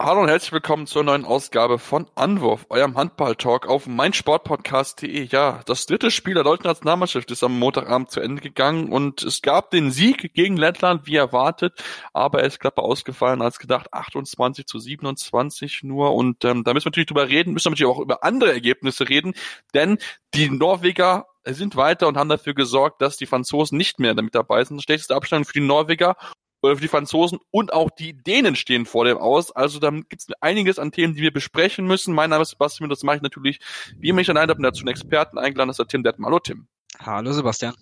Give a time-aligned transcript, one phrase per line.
[0.00, 5.24] Hallo und herzlich willkommen zur neuen Ausgabe von Anwurf, eurem Handball-Talk auf meinsportpodcast.de.
[5.24, 9.42] Ja, das dritte Spiel der deutschen Nationalmannschaft ist am Montagabend zu Ende gegangen und es
[9.42, 11.82] gab den Sieg gegen Lettland, wie erwartet,
[12.12, 16.84] aber er ist knapp ausgefallen als gedacht, 28 zu 27 nur und ähm, da müssen
[16.84, 19.34] wir natürlich drüber reden, müssen wir natürlich auch über andere Ergebnisse reden,
[19.74, 19.98] denn
[20.32, 24.62] die Norweger sind weiter und haben dafür gesorgt, dass die Franzosen nicht mehr damit dabei
[24.62, 24.80] sind.
[24.80, 26.16] Schlechteste Abstand für die Norweger
[26.62, 29.52] die Franzosen und auch die Dänen stehen vor dem aus.
[29.52, 32.14] Also da gibt es einiges an Themen, die wir besprechen müssen.
[32.14, 33.60] Mein Name ist Sebastian, das mache ich natürlich,
[33.96, 36.26] wie immer ich allein habe, dazu einen Experten eingeladen, das ist der Tim Detmann.
[36.26, 36.66] Hallo Tim.
[36.98, 37.74] Hallo Sebastian.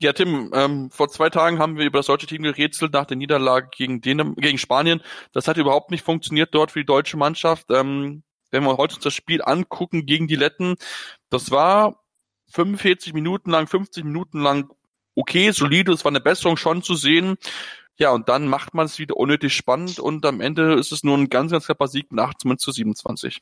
[0.00, 3.16] Ja, Tim, ähm, vor zwei Tagen haben wir über das deutsche Team gerätselt nach der
[3.16, 5.02] Niederlage gegen, Dänem gegen Spanien.
[5.32, 7.66] Das hat überhaupt nicht funktioniert dort für die deutsche Mannschaft.
[7.70, 10.76] Ähm, wenn wir heute uns das Spiel angucken gegen die Letten,
[11.30, 12.04] das war
[12.52, 14.70] 45 Minuten lang, 50 Minuten lang
[15.18, 17.36] okay, solide, es war eine Besserung schon zu sehen.
[17.98, 21.18] Ja, und dann macht man es wieder unnötig spannend und am Ende ist es nur
[21.18, 23.40] ein ganz, ganz knapper Sieg nach zumindest zu 27.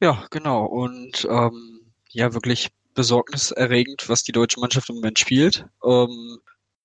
[0.00, 0.66] Ja, genau.
[0.66, 1.80] Und ähm,
[2.10, 5.66] ja, wirklich besorgniserregend, was die deutsche Mannschaft im Moment spielt.
[5.82, 6.38] Ähm,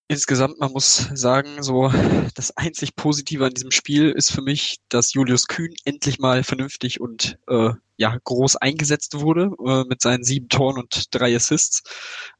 [0.08, 1.92] insgesamt, man muss sagen, so
[2.36, 7.02] das einzig Positive an diesem Spiel ist für mich, dass Julius Kühn endlich mal vernünftig
[7.02, 11.84] und äh, ja groß eingesetzt wurde äh, mit seinen sieben Toren und drei Assists.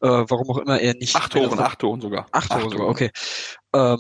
[0.02, 3.12] Äh, warum auch immer er nicht acht Toren, acht Toren sogar, acht Tore sogar, okay.
[3.74, 4.00] Ähm,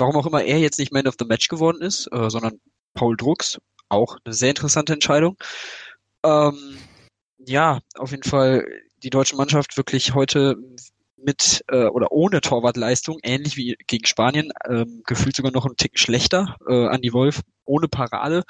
[0.00, 2.60] warum auch immer er jetzt nicht Man of the Match geworden ist, äh, sondern
[2.94, 3.58] Paul Drucks.
[3.88, 5.36] Auch eine sehr interessante Entscheidung.
[6.24, 6.78] Ähm,
[7.38, 8.66] ja, auf jeden Fall
[9.02, 10.56] die deutsche Mannschaft wirklich heute
[11.16, 15.98] mit äh, oder ohne Torwartleistung, ähnlich wie gegen Spanien, ähm, gefühlt sogar noch einen Ticken
[15.98, 16.56] schlechter.
[16.68, 18.44] Äh, Andy Wolf ohne Parade.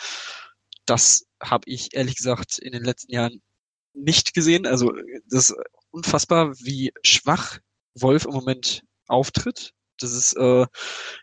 [0.87, 3.41] Das habe ich ehrlich gesagt in den letzten Jahren
[3.95, 4.67] nicht gesehen.
[4.67, 4.93] Also
[5.29, 5.57] das ist
[5.91, 7.59] unfassbar, wie schwach
[7.95, 9.73] Wolf im Moment auftritt.
[10.03, 10.67] Das ist äh,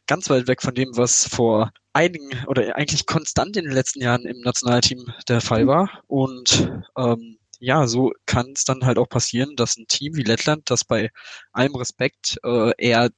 [0.06, 4.26] ganz weit weg von dem, was vor einigen oder eigentlich konstant in den letzten Jahren
[4.26, 6.04] im Nationalteam der Fall war.
[6.08, 10.70] Und ähm, ja, so kann es dann halt auch passieren, dass ein Team wie Lettland,
[10.70, 11.10] das bei
[11.52, 13.10] allem Respekt äh, eher,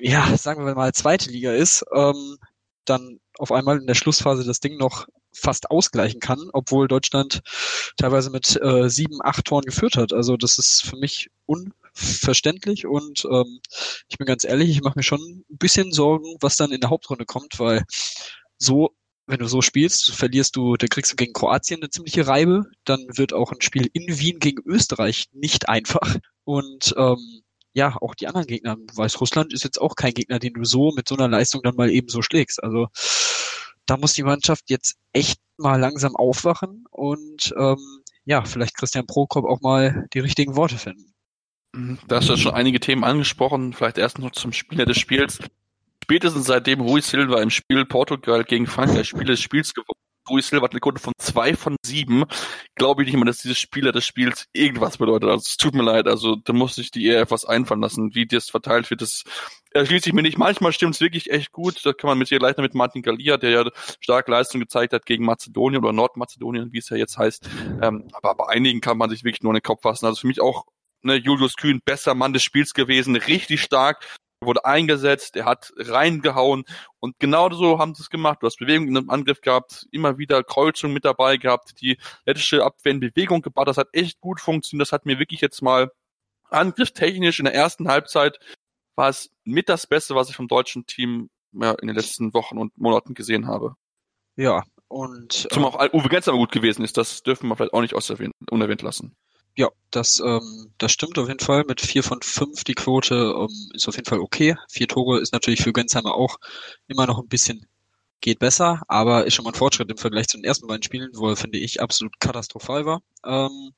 [0.00, 2.36] ja, sagen wir mal, zweite Liga ist, ähm,
[2.84, 7.42] dann auf einmal in der Schlussphase das Ding noch fast ausgleichen kann, obwohl Deutschland
[7.96, 10.12] teilweise mit äh, sieben, acht Toren geführt hat.
[10.12, 13.60] Also das ist für mich unverständlich und ähm,
[14.08, 16.90] ich bin ganz ehrlich, ich mache mir schon ein bisschen Sorgen, was dann in der
[16.90, 17.84] Hauptrunde kommt, weil
[18.58, 18.94] so
[19.26, 23.06] wenn du so spielst, verlierst du, dann kriegst du gegen Kroatien eine ziemliche Reibe, dann
[23.08, 26.16] wird auch ein Spiel in Wien gegen Österreich nicht einfach.
[26.44, 27.42] Und ähm,
[27.72, 31.08] ja, auch die anderen Gegner, Weißrussland ist jetzt auch kein Gegner, den du so mit
[31.08, 32.62] so einer Leistung dann mal eben so schlägst.
[32.62, 32.88] Also
[33.86, 37.78] da muss die Mannschaft jetzt echt mal langsam aufwachen und ähm,
[38.24, 41.12] ja, vielleicht Christian Prokop auch mal die richtigen Worte finden.
[41.72, 45.38] Mhm, da hast du schon einige Themen angesprochen, vielleicht erst noch zum Spieler des Spiels.
[46.02, 49.98] Spätestens seitdem Rui Silva im Spiel Portugal gegen Frankreich Spiel des Spiels gewonnen
[50.28, 52.24] Rui Silva eine Quote von zwei von sieben.
[52.74, 55.28] Glaube ich nicht mal, dass dieses Spieler des Spiels irgendwas bedeutet.
[55.28, 56.06] Also es tut mir leid.
[56.06, 59.02] Also da muss ich die eher etwas einfallen lassen, wie das verteilt wird.
[59.02, 59.24] Das
[59.72, 60.38] erschließt sich mir nicht.
[60.38, 61.84] Manchmal stimmt es wirklich echt gut.
[61.84, 63.70] Da kann man mit ihr leichter mit Martin Galia, der ja
[64.00, 67.48] stark Leistung gezeigt hat gegen Mazedonien oder Nordmazedonien, wie es ja jetzt heißt.
[67.82, 70.06] Ähm, aber bei einigen kann man sich wirklich nur in den Kopf fassen.
[70.06, 70.64] Also für mich auch
[71.02, 74.04] ne, Julius Kühn, besser Mann des Spiels gewesen, richtig stark
[74.46, 76.64] wurde eingesetzt, er hat reingehauen
[77.00, 78.38] und genau so haben sie es gemacht.
[78.40, 82.64] Du hast Bewegung in einem Angriff gehabt, immer wieder Kreuzung mit dabei gehabt, die lettische
[82.64, 85.90] Abwehr in Bewegung gebaut, das hat echt gut funktioniert, das hat mir wirklich jetzt mal
[86.50, 88.38] angriffstechnisch in der ersten Halbzeit
[88.96, 92.58] war es mit das Beste, was ich vom deutschen Team ja, in den letzten Wochen
[92.58, 93.74] und Monaten gesehen habe.
[94.36, 97.80] Ja, und Zum äh, auch Uwe Gensheimer gut gewesen ist, das dürfen wir vielleicht auch
[97.80, 97.94] nicht
[98.50, 99.16] unerwähnt lassen.
[99.56, 101.64] Ja, das, ähm, das stimmt auf jeden Fall.
[101.64, 104.56] Mit vier von fünf die Quote ähm, ist auf jeden Fall okay.
[104.70, 106.38] Vier Tore ist natürlich für Gensheimer auch
[106.88, 107.66] immer noch ein bisschen
[108.20, 111.10] geht besser, aber ist schon mal ein Fortschritt im Vergleich zu den ersten beiden Spielen,
[111.14, 113.02] wo er, finde ich, absolut katastrophal war.
[113.24, 113.72] Ähm,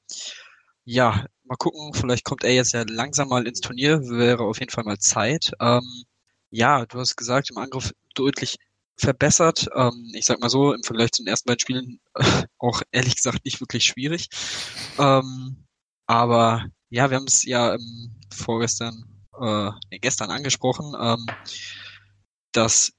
[0.85, 4.71] ja, mal gucken, vielleicht kommt er jetzt ja langsam mal ins Turnier, wäre auf jeden
[4.73, 5.53] Fall mal Zeit.
[5.61, 5.83] Ähm,
[6.51, 8.57] ja, du hast gesagt, im Angriff deutlich
[8.97, 9.69] verbessert.
[9.75, 12.01] Ähm, ich sag mal so, im Vergleich zu den ersten beiden Spielen
[12.59, 14.29] auch ehrlich gesagt nicht wirklich schwierig.
[14.99, 15.66] Ähm,
[16.07, 19.05] aber ja, wir haben es ja ähm, vorgestern,
[19.41, 19.71] äh,
[20.01, 21.27] gestern angesprochen, ähm,
[22.53, 22.93] dass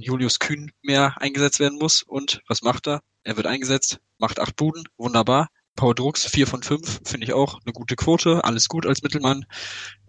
[0.00, 2.02] Julius Kühn mehr eingesetzt werden muss.
[2.02, 3.02] Und was macht er?
[3.24, 5.48] Er wird eingesetzt, macht acht Buden, wunderbar.
[5.74, 9.46] Paul Drucks, vier von fünf, finde ich auch eine gute Quote, alles gut als Mittelmann.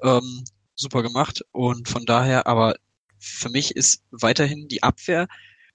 [0.01, 0.43] Ähm,
[0.75, 2.75] super gemacht und von daher, aber
[3.19, 5.27] für mich ist weiterhin die Abwehr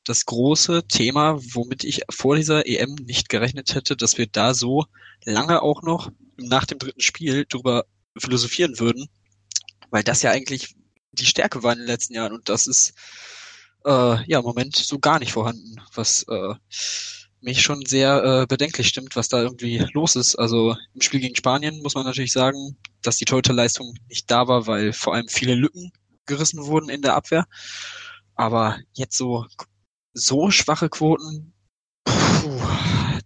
[0.05, 4.85] das große Thema, womit ich vor dieser EM nicht gerechnet hätte, dass wir da so
[5.25, 7.85] lange auch noch nach dem dritten Spiel drüber
[8.17, 9.09] philosophieren würden,
[9.91, 10.75] weil das ja eigentlich
[11.13, 12.95] die Stärke war in den letzten Jahren und das ist
[13.85, 16.55] äh, ja im Moment so gar nicht vorhanden, was äh,
[17.41, 20.37] mich schon sehr äh, bedenklich stimmt, was da irgendwie los ist.
[20.37, 24.67] Also im Spiel gegen Spanien muss man natürlich sagen, dass die Torhüterleistung nicht da war,
[24.67, 25.93] weil vor allem viele Lücken
[26.27, 27.47] gerissen wurden in der Abwehr.
[28.35, 29.47] Aber jetzt so
[30.15, 31.53] so schwache Quoten,
[32.05, 32.61] puh,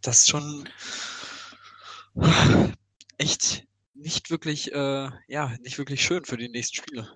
[0.01, 0.69] das ist schon
[3.19, 7.09] echt nicht wirklich, äh, ja, nicht wirklich schön für die nächsten Spiele.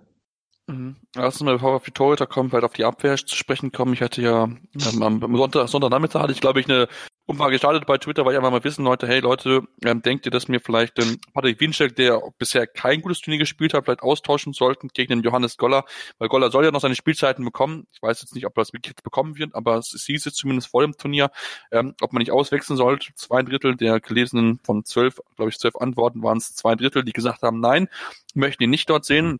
[0.66, 0.96] Mhm.
[1.14, 3.72] Lass uns mal, bevor wir auf die Torhüter kommen, vielleicht auf die Abwehr zu sprechen
[3.72, 3.94] kommen.
[3.94, 6.88] Ich hatte ja ähm, am Sonntag, Sonntagnachmittag hatte ich, glaube ich, eine
[7.24, 10.32] Umfrage gestartet bei Twitter, weil ich einfach mal wissen wollte, hey Leute, ähm, denkt ihr,
[10.32, 14.52] dass mir vielleicht ähm, Patrick Winczek, der bisher kein gutes Turnier gespielt hat, vielleicht austauschen
[14.52, 15.84] sollten gegen den Johannes Goller,
[16.18, 17.86] weil Goller soll ja noch seine Spielzeiten bekommen.
[17.92, 20.68] Ich weiß jetzt nicht, ob er das wirklich bekommen wird, aber es hieß jetzt zumindest
[20.68, 21.30] vor dem Turnier,
[21.70, 23.14] ähm, ob man nicht auswechseln sollte.
[23.14, 27.12] Zwei Drittel der gelesenen von zwölf, glaube ich, zwölf Antworten waren es zwei Drittel, die
[27.12, 27.88] gesagt haben, nein,
[28.34, 29.38] möchten ihn nicht dort sehen.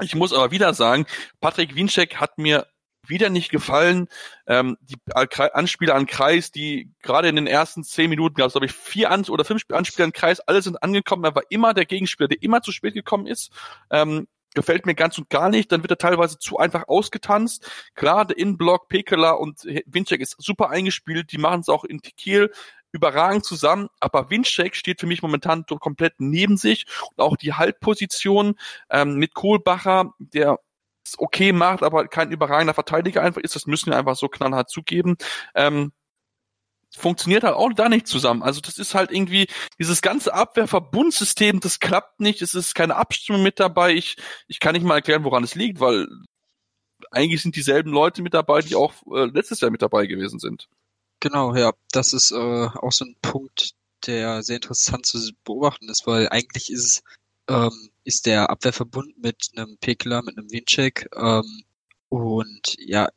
[0.00, 1.06] Ich muss aber wieder sagen,
[1.40, 2.66] Patrick Winczek hat mir
[3.06, 4.08] wieder nicht gefallen.
[4.46, 8.66] Ähm, die Anspieler an Kreis, die gerade in den ersten zehn Minuten gab es, glaube
[8.66, 11.24] ich, vier An oder fünf Anspieler an Kreis, alle sind angekommen.
[11.24, 13.50] Er war immer der Gegenspieler, der immer zu spät gekommen ist.
[13.90, 15.72] Ähm, gefällt mir ganz und gar nicht.
[15.72, 17.70] Dann wird er teilweise zu einfach ausgetanzt.
[17.94, 21.32] Klar, der Innenblock, Pekela und Winczek ist super eingespielt.
[21.32, 22.50] Die machen es auch in Kiel
[22.92, 28.56] überragend zusammen, aber Winczek steht für mich momentan komplett neben sich und auch die Halbposition
[28.90, 30.58] ähm, mit Kohlbacher, der
[31.18, 35.16] okay macht, aber kein überragender Verteidiger einfach ist, das müssen wir einfach so knallhart zugeben.
[35.54, 35.92] Ähm,
[36.96, 38.42] funktioniert halt auch da nicht zusammen.
[38.42, 39.46] Also das ist halt irgendwie
[39.78, 43.94] dieses ganze Abwehrverbundsystem, das klappt nicht, es ist keine Abstimmung mit dabei.
[43.94, 44.16] Ich,
[44.46, 46.06] ich kann nicht mal erklären, woran es liegt, weil
[47.10, 50.68] eigentlich sind dieselben Leute mit dabei, die auch äh, letztes Jahr mit dabei gewesen sind.
[51.20, 53.72] Genau, ja, das ist äh, auch so ein Punkt,
[54.06, 57.02] der sehr interessant zu beobachten ist, weil eigentlich ist es
[57.48, 61.64] ähm, ist der Abwehrverbund mit einem Pekler, mit einem Winczek ähm,
[62.08, 63.08] und ja,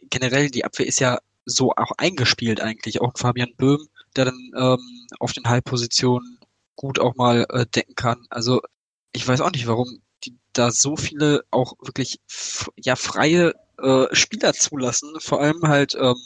[0.00, 3.00] generell die Abwehr ist ja so auch eingespielt eigentlich.
[3.00, 6.38] Auch Fabian Böhm, der dann ähm, auf den Halbpositionen
[6.76, 8.26] gut auch mal äh, decken kann.
[8.30, 8.60] Also
[9.12, 12.20] ich weiß auch nicht, warum die da so viele auch wirklich
[12.76, 15.14] ja freie äh, Spieler zulassen.
[15.20, 16.16] Vor allem halt ähm,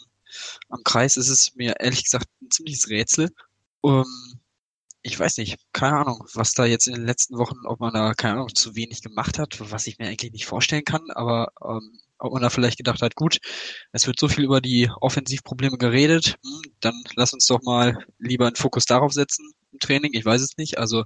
[0.68, 3.30] am Kreis ist es mir ehrlich gesagt ein ziemliches Rätsel.
[3.84, 4.04] Ähm,
[5.06, 8.14] ich weiß nicht, keine Ahnung, was da jetzt in den letzten Wochen, ob man da,
[8.14, 12.00] keine Ahnung, zu wenig gemacht hat, was ich mir eigentlich nicht vorstellen kann, aber ähm,
[12.16, 13.38] ob man da vielleicht gedacht hat, gut,
[13.92, 18.46] es wird so viel über die Offensivprobleme geredet, hm, dann lass uns doch mal lieber
[18.46, 21.04] einen Fokus darauf setzen im Training, ich weiß es nicht, also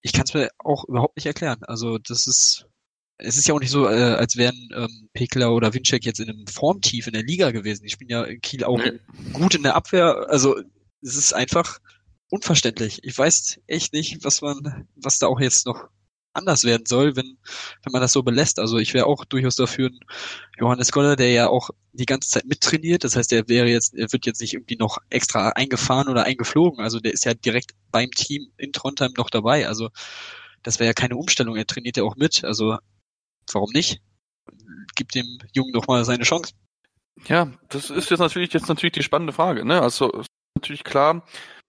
[0.00, 2.64] ich kann es mir auch überhaupt nicht erklären, also das ist,
[3.18, 6.30] es ist ja auch nicht so, äh, als wären ähm, Pekler oder Winczek jetzt in
[6.30, 8.98] einem Formtief in der Liga gewesen, ich bin ja in Kiel auch nee.
[9.34, 10.58] gut in der Abwehr, also
[11.02, 11.80] es ist einfach
[12.30, 13.00] unverständlich.
[13.02, 15.88] Ich weiß echt nicht, was man, was da auch jetzt noch
[16.34, 17.38] anders werden soll, wenn,
[17.82, 18.58] wenn man das so belässt.
[18.58, 20.00] Also ich wäre auch durchaus dafür ein
[20.58, 23.04] Johannes Goller, der ja auch die ganze Zeit mittrainiert.
[23.04, 26.80] Das heißt, er wäre jetzt, er wird jetzt nicht irgendwie noch extra eingefahren oder eingeflogen.
[26.80, 29.68] Also der ist ja direkt beim Team in Trondheim noch dabei.
[29.68, 29.90] Also
[30.62, 31.56] das wäre ja keine Umstellung.
[31.56, 32.44] Er trainiert ja auch mit.
[32.44, 32.78] Also
[33.52, 34.00] warum nicht?
[34.96, 36.52] Gibt dem Jungen doch mal seine Chance.
[37.26, 39.64] Ja, das ist jetzt natürlich jetzt natürlich die spannende Frage.
[39.64, 39.80] Ne?
[39.80, 40.24] Also
[40.56, 41.24] natürlich klar,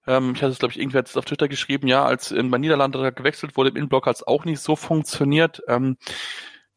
[0.08, 2.58] ähm, ich hatte es, glaube ich, irgendwer jetzt auf Twitter geschrieben, ja, als in bei
[2.58, 5.62] Niederlande gewechselt wurde im Innenblock, hat es auch nicht so funktioniert.
[5.68, 5.98] Ähm,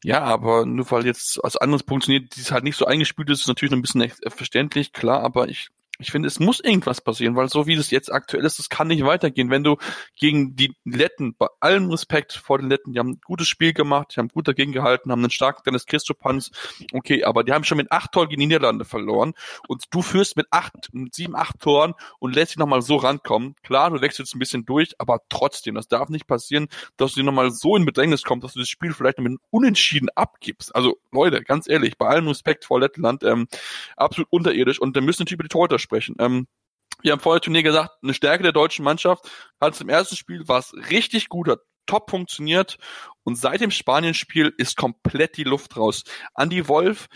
[0.04, 3.40] ja, aber nur weil jetzt als anderes funktioniert, die es halt nicht so eingespielt ist,
[3.40, 7.34] ist natürlich noch ein bisschen verständlich, klar, aber ich ich finde, es muss irgendwas passieren,
[7.34, 9.50] weil so wie das jetzt aktuell ist, das kann nicht weitergehen.
[9.50, 9.76] Wenn du
[10.16, 14.12] gegen die Letten, bei allem Respekt vor den Letten, die haben ein gutes Spiel gemacht,
[14.14, 16.52] die haben gut dagegen gehalten, haben einen starken Dennis Christopanz,
[16.92, 19.34] okay, aber die haben schon mit acht Toren gegen die Niederlande verloren
[19.66, 23.56] und du führst mit acht, mit sieben, acht Toren und lässt dich nochmal so rankommen.
[23.64, 27.26] Klar, du wechselst ein bisschen durch, aber trotzdem, das darf nicht passieren, dass du dir
[27.26, 30.74] nochmal so in Bedrängnis kommst, dass du das Spiel vielleicht mit einem Unentschieden abgibst.
[30.76, 33.48] Also Leute, ganz ehrlich, bei allem Respekt vor Lettland, ähm,
[33.96, 36.16] absolut unterirdisch und dann müssen natürlich die Torhüter sprechen.
[36.18, 36.46] Ähm,
[37.02, 39.30] wir haben vorher Turnier gesagt, eine Stärke der deutschen Mannschaft
[39.60, 42.76] hat es im ersten Spiel war es richtig gut, hat top funktioniert
[43.24, 46.04] und seit dem Spanien-Spiel ist komplett die Luft raus.
[46.36, 47.06] Andy Wolf,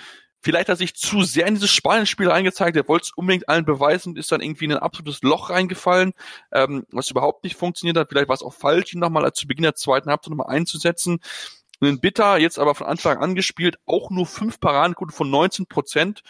[0.40, 3.66] vielleicht hat er sich zu sehr in dieses Spanien-Spiel reingezeigt, er wollte es unbedingt allen
[3.66, 6.12] beweisen und ist dann irgendwie in ein absolutes Loch reingefallen,
[6.52, 8.08] ähm, was überhaupt nicht funktioniert hat.
[8.08, 11.20] Vielleicht war es auch falsch, ihn nochmal zu Beginn der zweiten Halbzeit nochmal einzusetzen.
[11.80, 16.22] Und Bitter, jetzt aber von Anfang an gespielt, auch nur fünf Paradenquoten von 19 Prozent.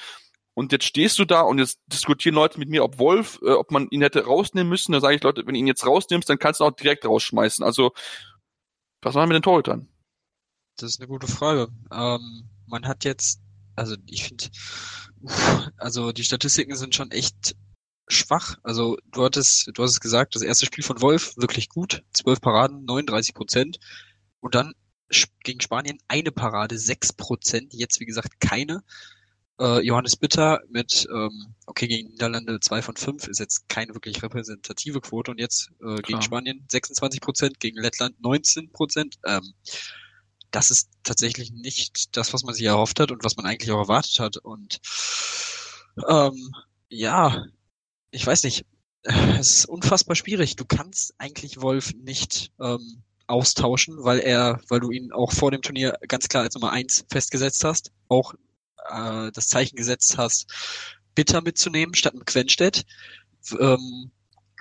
[0.54, 3.70] Und jetzt stehst du da und jetzt diskutieren Leute mit mir, ob Wolf, äh, ob
[3.70, 4.92] man ihn hätte rausnehmen müssen.
[4.92, 7.64] Da sage ich, Leute, wenn du ihn jetzt rausnimmst, dann kannst du auch direkt rausschmeißen.
[7.64, 7.92] Also,
[9.00, 9.88] was machen wir den Torhütern?
[10.76, 11.68] das ist eine gute Frage.
[11.92, 13.40] Ähm, man hat jetzt,
[13.76, 14.46] also ich finde,
[15.76, 17.56] also die Statistiken sind schon echt
[18.08, 18.58] schwach.
[18.62, 22.40] Also du hattest, du hast es gesagt, das erste Spiel von Wolf wirklich gut, zwölf
[22.40, 23.78] Paraden, 39 Prozent
[24.40, 24.72] und dann
[25.44, 28.82] gegen Spanien eine Parade, sechs Prozent, jetzt wie gesagt keine.
[29.62, 34.20] Äh, Johannes Bitter mit, ähm, okay, gegen Niederlande zwei von fünf ist jetzt keine wirklich
[34.20, 39.18] repräsentative Quote und jetzt äh, gegen Spanien 26 Prozent, gegen Lettland 19 Prozent.
[39.24, 39.54] Ähm,
[40.50, 43.78] das ist tatsächlich nicht das, was man sich erhofft hat und was man eigentlich auch
[43.78, 44.36] erwartet hat.
[44.36, 44.80] Und
[46.08, 46.52] ähm,
[46.88, 47.44] ja,
[48.10, 48.66] ich weiß nicht,
[49.04, 50.56] es ist unfassbar schwierig.
[50.56, 55.62] Du kannst eigentlich Wolf nicht ähm, austauschen, weil er, weil du ihn auch vor dem
[55.62, 58.34] Turnier ganz klar als Nummer eins festgesetzt hast, auch
[58.90, 60.50] äh, das Zeichen gesetzt hast,
[61.14, 62.84] Bitter mitzunehmen statt mit Quenstedt.
[63.58, 64.10] Ähm,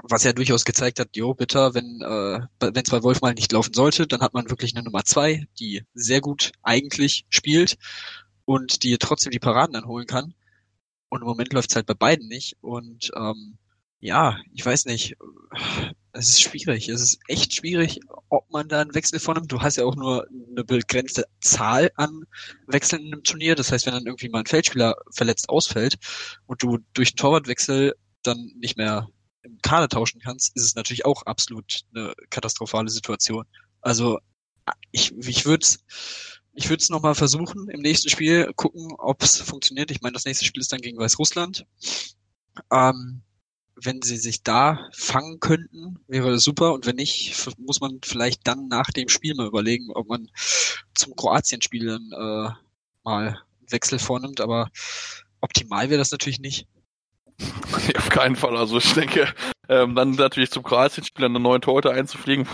[0.03, 4.07] was ja durchaus gezeigt hat, jo, bitter, wenn äh, bei Wolf mal nicht laufen sollte,
[4.07, 7.77] dann hat man wirklich eine Nummer zwei, die sehr gut eigentlich spielt
[8.45, 10.33] und die trotzdem die Paraden dann holen kann.
[11.09, 12.57] Und im Moment läuft es halt bei beiden nicht.
[12.61, 13.57] Und ähm,
[13.99, 15.17] ja, ich weiß nicht.
[16.13, 16.89] Es ist schwierig.
[16.89, 17.99] Es ist echt schwierig,
[18.29, 19.51] ob man da einen Wechsel vornimmt.
[19.51, 22.23] Du hast ja auch nur eine begrenzte Zahl an
[22.67, 23.55] Wechseln in einem Turnier.
[23.55, 25.97] Das heißt, wenn dann irgendwie mal ein Feldspieler verletzt ausfällt
[26.47, 29.07] und du durch einen Torwartwechsel dann nicht mehr
[29.43, 33.45] im Kader tauschen kannst, ist es natürlich auch absolut eine katastrophale Situation.
[33.81, 34.19] Also
[34.91, 35.65] ich, ich würde
[36.53, 39.89] ich würde es nochmal versuchen im nächsten Spiel, gucken, ob es funktioniert.
[39.91, 41.65] Ich meine, das nächste Spiel ist dann gegen Weißrussland.
[42.71, 43.21] Ähm,
[43.75, 46.73] wenn sie sich da fangen könnten, wäre das super.
[46.73, 50.29] Und wenn nicht, muss man vielleicht dann nach dem Spiel mal überlegen, ob man
[50.93, 52.53] zum Kroatien-Spiel dann äh,
[53.03, 53.37] mal einen
[53.71, 54.41] Wechsel vornimmt.
[54.41, 54.69] Aber
[55.39, 56.67] optimal wäre das natürlich nicht.
[57.39, 58.55] Nee, auf keinen Fall.
[58.57, 59.33] Also ich denke,
[59.69, 62.47] ähm, dann natürlich zum Kroatien-Spiel eine neue Torhüter einzufliegen,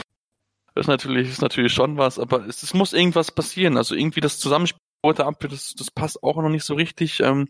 [0.76, 3.78] ist natürlich, ist natürlich schon was, aber es, es muss irgendwas passieren.
[3.78, 7.20] Also irgendwie das Zusammenspiel heute ab, das, das passt auch noch nicht so richtig.
[7.22, 7.50] Ähm,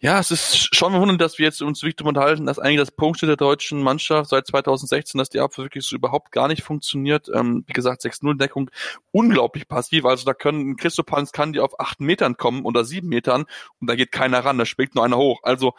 [0.00, 2.92] ja, es ist schon verwunderlich, dass wir jetzt uns wirklich darüber unterhalten, dass eigentlich das
[2.92, 7.28] Punkt der deutschen Mannschaft seit 2016, dass die Abwehr wirklich so überhaupt gar nicht funktioniert.
[7.34, 8.70] Ähm, wie gesagt, 6-0-Deckung,
[9.10, 10.04] unglaublich passiv.
[10.04, 13.44] Also da können Christopans kann die auf acht Metern kommen oder sieben Metern
[13.80, 15.40] und da geht keiner ran, da springt nur einer hoch.
[15.42, 15.74] Also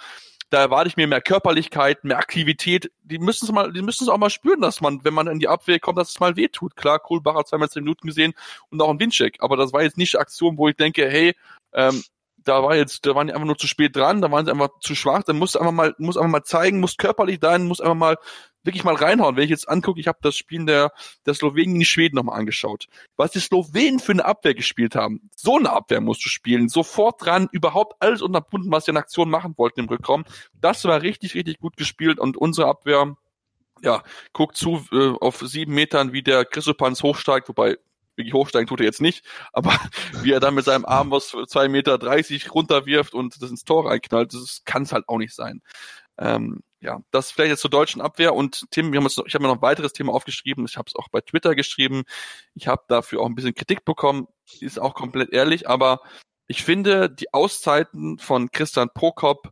[0.50, 2.91] da erwarte ich mir mehr Körperlichkeit, mehr Aktivität.
[3.03, 5.39] Die müssen es mal, die müssen es auch mal spüren, dass man, wenn man in
[5.39, 6.75] die Abwehr kommt, dass es mal wehtut.
[6.75, 8.34] Klar, Kohlbach hat zweimal zehn Minuten gesehen
[8.70, 9.38] und auch ein Windcheck.
[9.39, 11.36] Aber das war jetzt nicht Aktion, wo ich denke, hey,
[11.74, 12.03] ähm,
[12.38, 14.70] da war jetzt, da waren die einfach nur zu spät dran, da waren sie einfach
[14.79, 17.82] zu schwach, dann musst du einfach mal, muss einfach mal zeigen, muss körperlich sein, muss
[17.82, 18.18] einfach mal
[18.63, 19.36] wirklich mal reinhauen.
[19.36, 20.92] Wenn ich jetzt angucke, ich habe das Spiel der,
[21.25, 22.88] der Slowenien gegen Schweden nochmal angeschaut.
[23.16, 25.30] Was die Slowenen für eine Abwehr gespielt haben.
[25.36, 26.70] So eine Abwehr musst du spielen.
[26.70, 30.25] Sofort dran, überhaupt alles unterbunden, was sie in Aktion machen wollten im Rückraum.
[30.54, 33.16] Das war richtig, richtig gut gespielt und unsere Abwehr,
[33.82, 37.78] ja, guckt zu äh, auf sieben Metern, wie der Chrisopans hochsteigt, wobei
[38.20, 39.72] wirklich hochsteigen tut er jetzt nicht, aber
[40.22, 43.89] wie er dann mit seinem Arm was zwei Meter dreißig runterwirft und das ins Tor
[43.89, 45.62] reinknallt, das kann es halt auch nicht sein.
[46.18, 49.44] Ähm, ja, das vielleicht jetzt zur deutschen Abwehr und Tim, wir haben noch, ich habe
[49.44, 52.04] mir noch ein weiteres Thema aufgeschrieben, ich habe es auch bei Twitter geschrieben,
[52.56, 54.28] ich habe dafür auch ein bisschen Kritik bekommen,
[54.60, 56.02] ist auch komplett ehrlich, aber
[56.48, 59.52] ich finde die Auszeiten von Christian Prokop,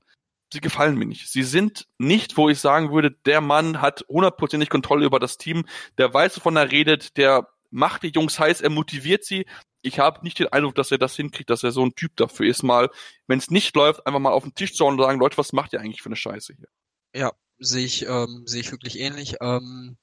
[0.52, 1.30] sie gefallen mir nicht.
[1.30, 5.66] Sie sind nicht, wo ich sagen würde, der Mann hat hundertprozentig Kontrolle über das Team,
[5.98, 9.46] der weiß, wovon er redet, der macht die Jungs heiß, er motiviert sie.
[9.82, 12.48] Ich habe nicht den Eindruck, dass er das hinkriegt, dass er so ein Typ dafür
[12.48, 12.90] ist, mal,
[13.28, 15.54] wenn es nicht läuft, einfach mal auf den Tisch zu hauen und sagen, Leute, was
[15.54, 16.68] macht ihr eigentlich für eine Scheiße hier?
[17.18, 19.38] Ja, sehe ich, ähm, sehe ich wirklich ähnlich.
[19.42, 19.98] Ähm,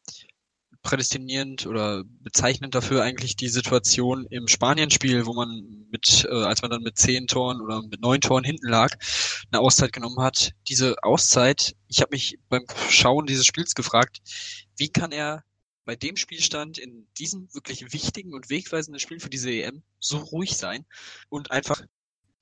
[0.82, 6.72] prädestinierend oder bezeichnend dafür eigentlich die Situation im Spanien-Spiel, wo man mit, äh, als man
[6.72, 8.96] dann mit zehn Toren oder mit neun Toren hinten lag,
[9.50, 10.54] eine Auszeit genommen hat.
[10.68, 14.20] Diese Auszeit, ich habe mich beim Schauen dieses Spiels gefragt,
[14.76, 15.44] wie kann er
[15.84, 20.56] bei dem Spielstand in diesem wirklich wichtigen und wegweisenden Spiel für diese EM so ruhig
[20.56, 20.84] sein
[21.28, 21.80] und einfach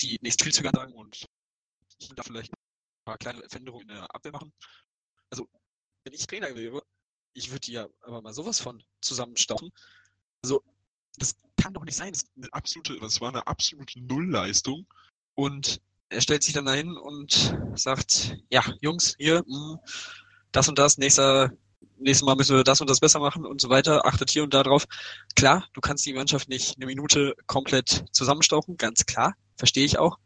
[0.00, 1.26] die nächsten Spielzüge ansagen und
[2.16, 2.52] da vielleicht
[3.04, 4.52] paar kleine Veränderungen in der Abwehr machen.
[5.30, 5.48] Also,
[6.04, 6.82] wenn ich Trainer wäre,
[7.34, 9.70] ich würde die ja aber mal sowas von zusammenstauchen.
[10.42, 10.62] Also,
[11.16, 12.12] das kann doch nicht sein.
[12.12, 14.86] Das, eine absolute, das war eine absolute Nullleistung.
[15.34, 19.78] Und er stellt sich dann dahin und sagt, ja, Jungs, hier, mh, hm,
[20.52, 21.52] das und das, nächster,
[21.96, 24.52] nächstes Mal müssen wir das und das besser machen und so weiter, achtet hier und
[24.52, 24.86] da drauf.
[25.34, 30.18] Klar, du kannst die Mannschaft nicht eine Minute komplett zusammenstauchen, ganz klar, verstehe ich auch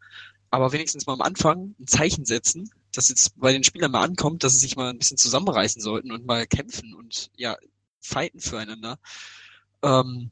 [0.57, 4.43] aber wenigstens mal am Anfang ein Zeichen setzen, dass jetzt bei den Spielern mal ankommt,
[4.43, 7.59] dass sie sich mal ein bisschen zusammenreißen sollten und mal kämpfen und ja,
[8.01, 8.99] fighten füreinander.
[9.83, 10.31] Ähm,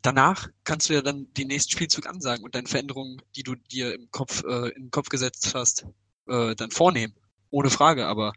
[0.00, 3.94] danach kannst du ja dann den nächsten Spielzug ansagen und deine Veränderungen, die du dir
[3.94, 5.84] im Kopf, äh, im Kopf gesetzt hast,
[6.28, 7.14] äh, dann vornehmen.
[7.50, 8.06] Ohne Frage.
[8.06, 8.32] Aber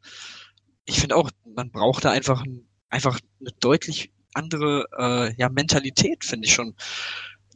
[0.84, 6.26] ich finde auch, man braucht da einfach, ein, einfach eine deutlich andere äh, ja, Mentalität,
[6.26, 6.76] finde ich schon.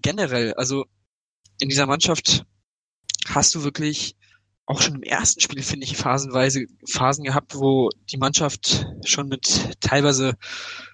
[0.02, 0.86] generell, also
[1.60, 2.46] in dieser Mannschaft
[3.30, 4.16] hast du wirklich
[4.66, 9.78] auch schon im ersten Spiel, finde ich, phasenweise Phasen gehabt, wo die Mannschaft schon mit
[9.80, 10.36] teilweise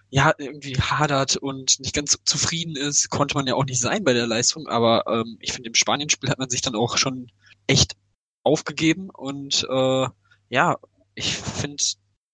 [0.10, 4.14] ja irgendwie hadert und nicht ganz zufrieden ist, konnte man ja auch nicht sein bei
[4.14, 7.28] der Leistung, aber ähm, ich finde im Spanien-Spiel hat man sich dann auch schon
[7.68, 7.98] echt
[8.44, 10.08] aufgegeben und äh,
[10.50, 10.78] ja,
[11.16, 11.84] ich finde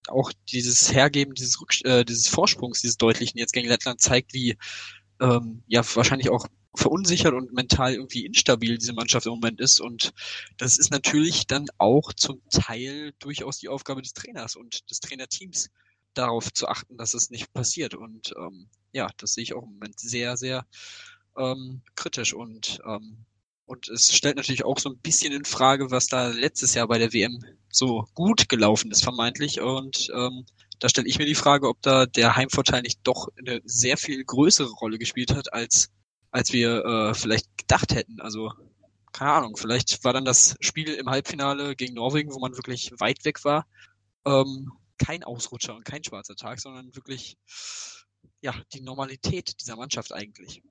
[0.09, 4.57] auch dieses Hergeben dieses, Rück äh, dieses Vorsprungs, dieses deutlichen jetzt gegen Lettland zeigt, wie
[5.19, 9.79] ähm, ja wahrscheinlich auch verunsichert und mental irgendwie instabil diese Mannschaft im Moment ist.
[9.81, 10.13] Und
[10.57, 15.69] das ist natürlich dann auch zum Teil durchaus die Aufgabe des Trainers und des Trainerteams,
[16.13, 17.93] darauf zu achten, dass es nicht passiert.
[17.93, 20.65] Und ähm, ja, das sehe ich auch im Moment sehr, sehr
[21.37, 23.25] ähm, kritisch und ähm,
[23.71, 26.97] und es stellt natürlich auch so ein bisschen in Frage, was da letztes Jahr bei
[26.97, 29.61] der WM so gut gelaufen ist, vermeintlich.
[29.61, 30.45] Und ähm,
[30.79, 34.25] da stelle ich mir die Frage, ob da der Heimvorteil nicht doch eine sehr viel
[34.25, 35.89] größere Rolle gespielt hat, als,
[36.31, 38.19] als wir äh, vielleicht gedacht hätten.
[38.21, 38.51] Also,
[39.11, 43.23] keine Ahnung, vielleicht war dann das Spiel im Halbfinale gegen Norwegen, wo man wirklich weit
[43.25, 43.67] weg war,
[44.25, 47.37] ähm, kein Ausrutscher und kein schwarzer Tag, sondern wirklich
[48.41, 50.61] ja, die Normalität dieser Mannschaft eigentlich.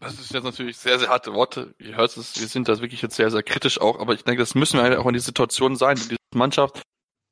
[0.00, 1.74] Das ist jetzt natürlich sehr, sehr harte Worte.
[1.78, 4.40] Ihr hört es, wir sind da wirklich jetzt sehr, sehr kritisch auch, aber ich denke,
[4.40, 5.96] das müssen wir halt auch in die Situation sein.
[5.96, 6.82] Diese Mannschaft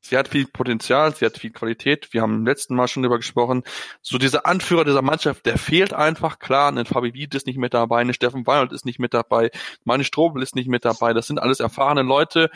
[0.00, 2.12] Sie hat viel Potenzial, sie hat viel Qualität.
[2.12, 3.64] Wir haben im letzten Mal schon darüber gesprochen.
[4.02, 6.38] So dieser Anführer dieser Mannschaft, der fehlt einfach.
[6.38, 9.50] Klar, ein Fabi Wied ist nicht mit dabei, ein Steffen Weinhold ist nicht mit dabei,
[9.84, 11.12] meine Strobel ist nicht mit dabei.
[11.12, 12.50] Das sind alles erfahrene Leute,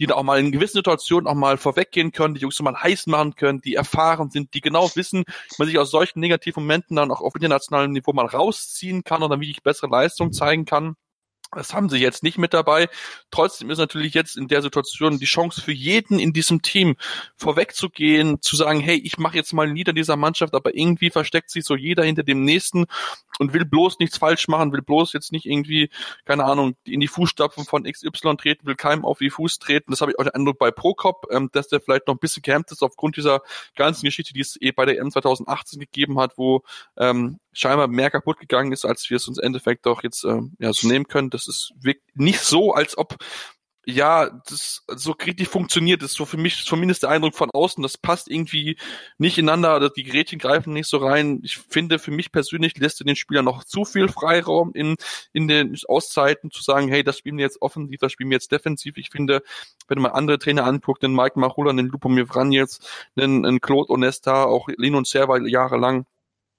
[0.00, 3.06] die da auch mal in gewissen Situationen auch mal vorweggehen können, die Jungs mal heiß
[3.06, 6.96] machen können, die erfahren sind, die genau wissen, wie man sich aus solchen negativen Momenten
[6.96, 10.96] dann auch auf internationalem Niveau mal rausziehen kann oder wie ich bessere Leistung zeigen kann.
[11.56, 12.88] Das haben sie jetzt nicht mit dabei.
[13.30, 16.96] Trotzdem ist natürlich jetzt in der Situation die Chance für jeden in diesem Team
[17.36, 21.64] vorwegzugehen, zu sagen, hey, ich mache jetzt mal an dieser Mannschaft, aber irgendwie versteckt sich
[21.64, 22.86] so jeder hinter dem nächsten
[23.38, 25.90] und will bloß nichts falsch machen, will bloß jetzt nicht irgendwie,
[26.24, 29.90] keine Ahnung, in die Fußstapfen von XY treten, will keinem auf die Fuß treten.
[29.90, 32.42] Das habe ich auch den Eindruck bei Prokop, ähm, dass der vielleicht noch ein bisschen
[32.42, 33.42] gehemmt ist aufgrund dieser
[33.74, 36.62] ganzen Geschichte, die es eh bei der M 2018 gegeben hat, wo
[36.96, 40.40] ähm, scheinbar mehr kaputt gegangen ist, als wir es uns im Endeffekt doch jetzt äh,
[40.58, 41.30] ja, so nehmen können.
[41.30, 41.72] Das ist
[42.14, 43.16] nicht so, als ob
[43.88, 47.82] ja, das so kritisch funktioniert, das ist so für mich zumindest der Eindruck von außen,
[47.84, 48.76] das passt irgendwie
[49.16, 51.40] nicht ineinander, die Gerätchen greifen nicht so rein.
[51.44, 54.96] Ich finde, für mich persönlich lässt den Spielern noch zu viel Freiraum in,
[55.32, 58.50] in den Auszeiten zu sagen, hey, das spielen wir jetzt offensiv, das spielen wir jetzt
[58.50, 58.96] defensiv.
[58.96, 59.42] Ich finde,
[59.86, 62.70] wenn man andere Trainer anguckt, den Mike Marula, den Lupomir Vranjec,
[63.16, 66.06] den, den Claude Onesta, auch Lino Serva jahrelang,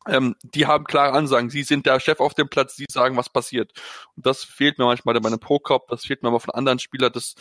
[0.08, 1.50] ähm, die haben klare Ansagen.
[1.50, 3.72] Sie sind der Chef auf dem Platz, sie sagen, was passiert.
[4.15, 7.12] Und das fehlt mir manchmal bei einem Pro-Cop, das fehlt mir aber von anderen Spielern.
[7.13, 7.36] Das,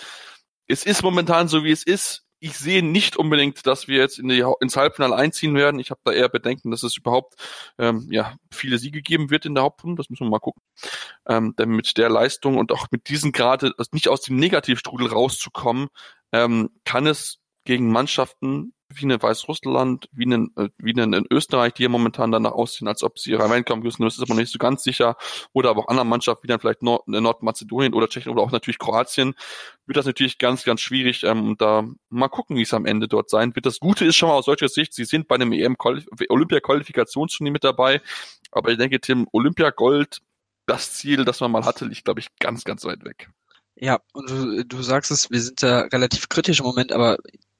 [0.66, 2.22] es ist momentan so, wie es ist.
[2.38, 5.80] Ich sehe nicht unbedingt, dass wir jetzt in die, ins Halbfinale einziehen werden.
[5.80, 7.34] Ich habe da eher Bedenken, dass es überhaupt
[7.78, 9.96] ähm, ja, viele Siege geben wird in der Hauptrunde.
[9.96, 10.62] Das müssen wir mal gucken.
[11.26, 15.08] Ähm, denn mit der Leistung und auch mit diesen gerade also nicht aus dem Negativstrudel
[15.08, 15.88] rauszukommen,
[16.32, 21.74] ähm, kann es gegen Mannschaften wie eine Weißrussland, wie eine, äh, wie eine in Österreich,
[21.74, 24.02] die ja momentan danach aussehen, als ob sie reinkommen müssen.
[24.02, 25.16] Das ist aber nicht so ganz sicher.
[25.52, 28.52] Oder aber auch anderen Mannschaften, wie dann vielleicht Nord äh, Nordmazedonien oder Tschechien oder auch
[28.52, 29.34] natürlich Kroatien,
[29.86, 31.24] wird das natürlich ganz, ganz schwierig.
[31.24, 33.66] Ähm, da mal gucken, wie es am Ende dort sein wird.
[33.66, 35.76] Das Gute ist schon mal aus solcher Sicht, sie sind bei einem EM
[36.28, 38.00] Olympia-Qualifikationsturnier mit dabei.
[38.52, 40.20] Aber ich denke, Tim, Olympia-Gold,
[40.66, 43.30] das Ziel, das man mal hatte, liegt, glaube ich, ganz, ganz weit weg.
[43.78, 47.18] Ja, und du, du sagst es, wir sind da relativ kritisch im Moment, aber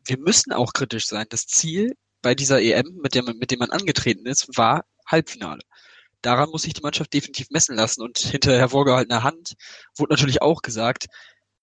[0.08, 1.26] wir müssen auch kritisch sein.
[1.28, 5.62] Das Ziel bei dieser EM, mit dem, mit dem man angetreten ist, war Halbfinale.
[6.22, 9.54] Daran muss sich die Mannschaft definitiv messen lassen und hinter hervorgehaltener Hand
[9.96, 11.06] wurde natürlich auch gesagt,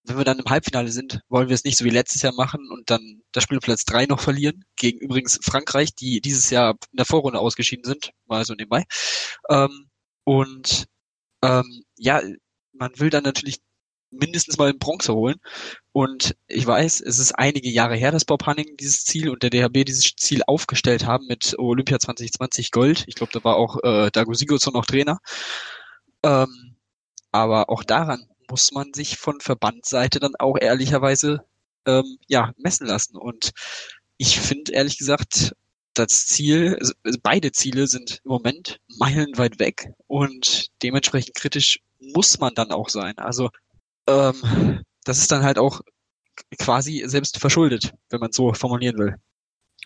[0.06, 2.70] wenn wir dann im Halbfinale sind, wollen wir es nicht so wie letztes Jahr machen
[2.72, 7.06] und dann das Spielplatz 3 noch verlieren, gegen übrigens Frankreich, die dieses Jahr in der
[7.06, 8.84] Vorrunde ausgeschieden sind, mal so nebenbei.
[9.50, 9.90] Ähm,
[10.26, 10.86] und
[11.42, 12.22] ähm, ja,
[12.74, 13.60] man will dann natürlich
[14.14, 15.38] mindestens mal in Bronze holen.
[15.92, 19.50] Und ich weiß, es ist einige Jahre her, dass Bob Hanning dieses Ziel und der
[19.50, 23.04] DHB dieses Ziel aufgestellt haben mit Olympia 2020 Gold.
[23.08, 25.20] Ich glaube, da war auch äh, Dago Sigurdsson noch Trainer.
[26.24, 26.76] Ähm,
[27.32, 31.44] aber auch daran muss man sich von Verbandseite dann auch ehrlicherweise
[31.86, 33.18] ähm, ja messen lassen.
[33.18, 33.52] Und
[34.18, 35.54] ich finde ehrlich gesagt,
[35.94, 42.54] das Ziel, also beide Ziele sind im Moment meilenweit weg und dementsprechend kritisch muss man
[42.56, 43.18] dann auch sein.
[43.18, 43.50] Also
[44.08, 45.82] ähm, das ist dann halt auch
[46.60, 49.16] quasi selbst verschuldet, wenn man so formulieren will.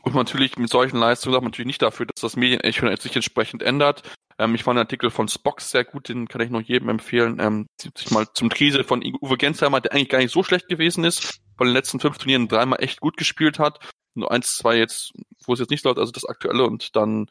[0.03, 3.63] Und natürlich mit solchen Leistungen sagt man natürlich nicht dafür, dass das Medienecho sich entsprechend
[3.63, 4.03] ändert.
[4.39, 7.39] Ähm, ich fand den Artikel von Spox sehr gut, den kann ich noch jedem empfehlen.
[7.39, 11.03] Ähm, sich mal zum Krise von Uwe Gensheimer, der eigentlich gar nicht so schlecht gewesen
[11.03, 13.80] ist, von den letzten fünf Turnieren dreimal echt gut gespielt hat.
[14.13, 15.12] Nur eins, zwei jetzt,
[15.45, 17.27] wo es jetzt nicht läuft, also das aktuelle und dann,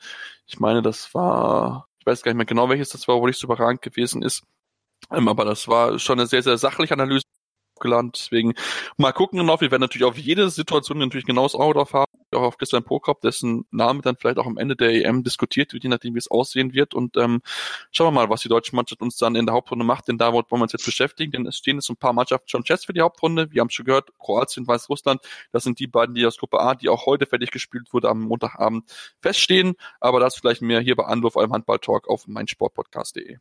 [0.46, 3.38] ich meine, das war Ich weiß gar nicht mehr genau, welches das war, wo nicht
[3.38, 4.42] so überragend gewesen ist.
[5.12, 7.24] Ähm, aber das war schon eine sehr, sehr sachliche Analyse
[7.80, 8.16] gelandet.
[8.16, 8.54] Deswegen
[8.96, 9.60] mal gucken noch.
[9.60, 12.06] Wir werden natürlich auf jede Situation natürlich genaues Auge drauf haben.
[12.32, 15.84] Auch auf Christian Prokop, dessen Name dann vielleicht auch am Ende der EM diskutiert wird,
[15.84, 16.92] je nachdem, wie es aussehen wird.
[16.92, 17.40] Und ähm,
[17.92, 20.32] schauen wir mal, was die deutsche Mannschaft uns dann in der Hauptrunde macht, denn da
[20.32, 22.92] wollen wir uns jetzt beschäftigen, denn es stehen jetzt ein paar Mannschaften schon fest für
[22.92, 23.50] die Hauptrunde.
[23.52, 25.20] Wir haben schon gehört, Kroatien, Weißrussland,
[25.52, 28.22] das sind die beiden, die aus Gruppe A, die auch heute fertig gespielt wurde, am
[28.22, 28.90] Montagabend
[29.22, 29.74] feststehen.
[30.00, 33.38] Aber das vielleicht mehr hier bei Anwurf eurem Handball-Talk auf meinsportpodcast.de.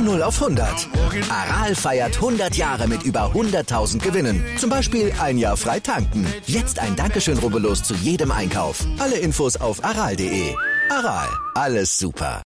[0.00, 0.88] Von 0 auf 100.
[1.28, 4.42] Aral feiert 100 Jahre mit über 100.000 Gewinnen.
[4.56, 6.26] Zum Beispiel ein Jahr frei tanken.
[6.46, 8.82] Jetzt ein Dankeschön, rubbellos zu jedem Einkauf.
[8.98, 10.54] Alle Infos auf aral.de.
[10.88, 12.40] Aral, alles super.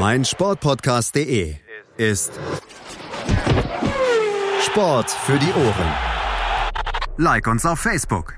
[0.00, 1.56] Mein Sportpodcast.de
[1.98, 2.32] ist
[4.64, 5.92] Sport für die Ohren.
[7.18, 8.32] Like uns auf Facebook.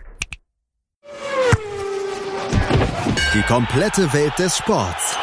[3.32, 5.16] Die komplette Welt des Sports.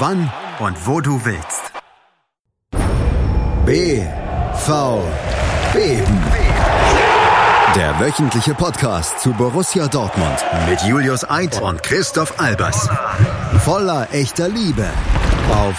[0.00, 0.28] Wann
[0.60, 1.72] und wo du willst.
[3.66, 5.02] BV
[5.72, 6.22] Beben.
[7.74, 12.88] Der wöchentliche Podcast zu Borussia Dortmund mit Julius Eid und Christoph Albers.
[13.64, 14.88] Voller echter Liebe
[15.50, 15.76] auf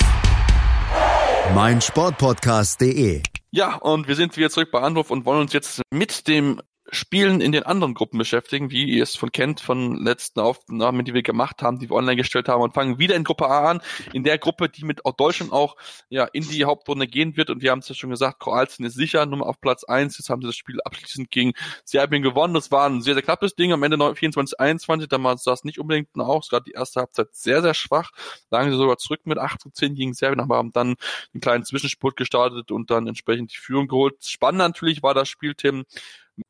[1.54, 3.22] meinsportpodcast.de.
[3.52, 6.60] Ja, und wir sind wieder zurück bei Anruf und wollen uns jetzt mit dem
[6.91, 11.13] Spielen in den anderen Gruppen beschäftigen, wie ihr es von kennt, von letzten Aufnahmen, die
[11.13, 13.82] wir gemacht haben, die wir online gestellt haben und fangen wieder in Gruppe A an,
[14.13, 15.78] in der Gruppe, die mit Deutschland auch
[16.10, 17.50] ja in die Hauptrunde gehen wird.
[17.50, 20.17] Und wir haben es ja schon gesagt, Kroatien ist sicher, Nummer auf Platz eins.
[20.17, 23.56] jetzt haben sie das Spiel abschließend gegen Serbien gewonnen, das war ein sehr, sehr knappes
[23.56, 27.30] Ding, am Ende 24, 21, damals sah es nicht unbedingt aus, gerade die erste Halbzeit
[27.32, 28.12] sehr, sehr schwach,
[28.52, 30.95] lagen sie sogar zurück mit 8 zu 10 gegen Serbien, aber haben dann
[31.34, 34.15] einen kleinen Zwischenspurt gestartet und dann entsprechend die Führung geholt.
[34.24, 35.86] Spannend natürlich war das Spiel, Tim,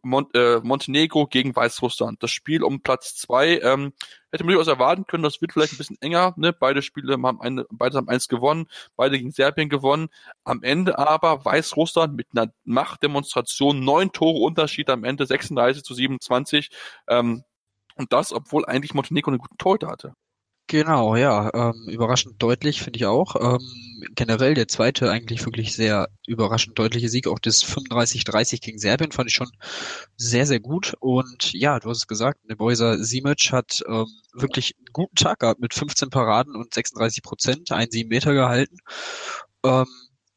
[0.02, 2.22] Mont äh, Montenegro gegen Weißrussland.
[2.24, 3.94] Das Spiel um Platz zwei ähm,
[4.32, 6.34] hätte man durchaus erwarten können, das wird vielleicht ein bisschen enger.
[6.38, 6.54] Ne?
[6.54, 10.10] Beide Spiele haben eine, beide haben eins gewonnen, beide gegen Serbien gewonnen.
[10.44, 16.70] Am Ende aber Weißrussland mit einer Machtdemonstration, neun Tore Unterschied am Ende 36 zu 27.
[17.08, 17.44] Ähm,
[17.96, 20.16] und das, obwohl eigentlich Montenegro einen guten Torhüter hatte.
[20.68, 23.36] Genau, ja, ähm, überraschend deutlich, finde ich auch.
[23.36, 23.60] Ähm,
[24.16, 29.30] generell der zweite eigentlich wirklich sehr überraschend deutliche Sieg, auch das 35-30 gegen Serbien fand
[29.30, 29.52] ich schon
[30.18, 30.96] sehr, sehr gut.
[31.00, 35.60] Und ja, du hast es gesagt, Nebojsa Simic hat ähm, wirklich einen guten Tag gehabt
[35.60, 38.78] mit 15 Paraden und 36 Prozent, ein 7 Meter gehalten.
[39.64, 39.86] Ähm,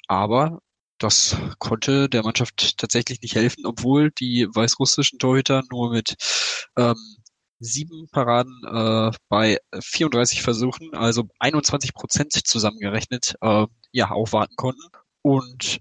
[0.09, 0.61] aber
[0.99, 6.17] das konnte der Mannschaft tatsächlich nicht helfen, obwohl die weißrussischen Torhüter nur mit
[6.77, 6.97] ähm,
[7.61, 14.83] sieben Paraden äh, bei 34 Versuchen, also 21 Prozent zusammengerechnet, äh, ja, aufwarten konnten.
[15.23, 15.79] Und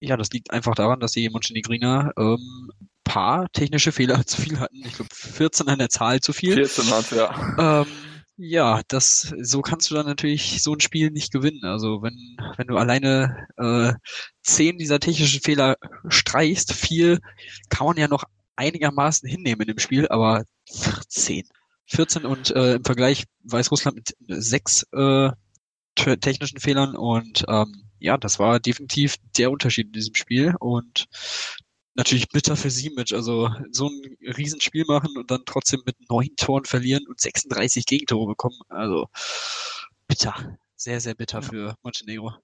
[0.00, 2.70] ja, das liegt einfach daran, dass die Montenegriner ähm,
[3.04, 4.82] paar technische Fehler zu viel hatten.
[4.84, 6.54] Ich glaube, 14 an der Zahl zu viel.
[6.54, 7.80] 14 hat, ja.
[7.82, 7.86] Ähm,
[8.40, 11.64] ja, das so kannst du dann natürlich so ein Spiel nicht gewinnen.
[11.64, 13.94] Also wenn wenn du alleine äh,
[14.44, 15.76] zehn dieser technischen Fehler
[16.08, 17.18] streichst, viel
[17.68, 18.22] kann man ja noch
[18.58, 21.48] einigermaßen hinnehmen in dem Spiel, aber 14.
[21.86, 25.30] 14 und äh, im Vergleich Weißrussland mit sechs äh,
[25.94, 31.06] technischen Fehlern und ähm, ja, das war definitiv der Unterschied in diesem Spiel und
[31.94, 36.64] natürlich bitter für Simic, also so ein Riesenspiel machen und dann trotzdem mit neun Toren
[36.64, 39.08] verlieren und 36 Gegentore bekommen, also
[40.06, 42.34] bitter, sehr, sehr bitter für Montenegro.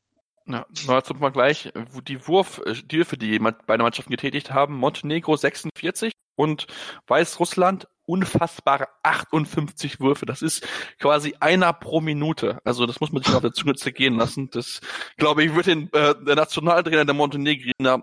[0.47, 4.77] Ja, jetzt mal gleich, wo die Wurf, die für die beide Mannschaften getätigt haben.
[4.77, 6.67] Montenegro 46 und
[7.07, 10.27] Weißrussland unfassbare 58 Würfe.
[10.27, 10.67] Das ist
[10.99, 12.59] quasi einer pro Minute.
[12.65, 14.51] Also das muss man sich auf der Zunge zergehen lassen.
[14.51, 14.81] Das,
[15.17, 18.03] glaube ich, wird den äh, der Nationaltrainer der Montenegriner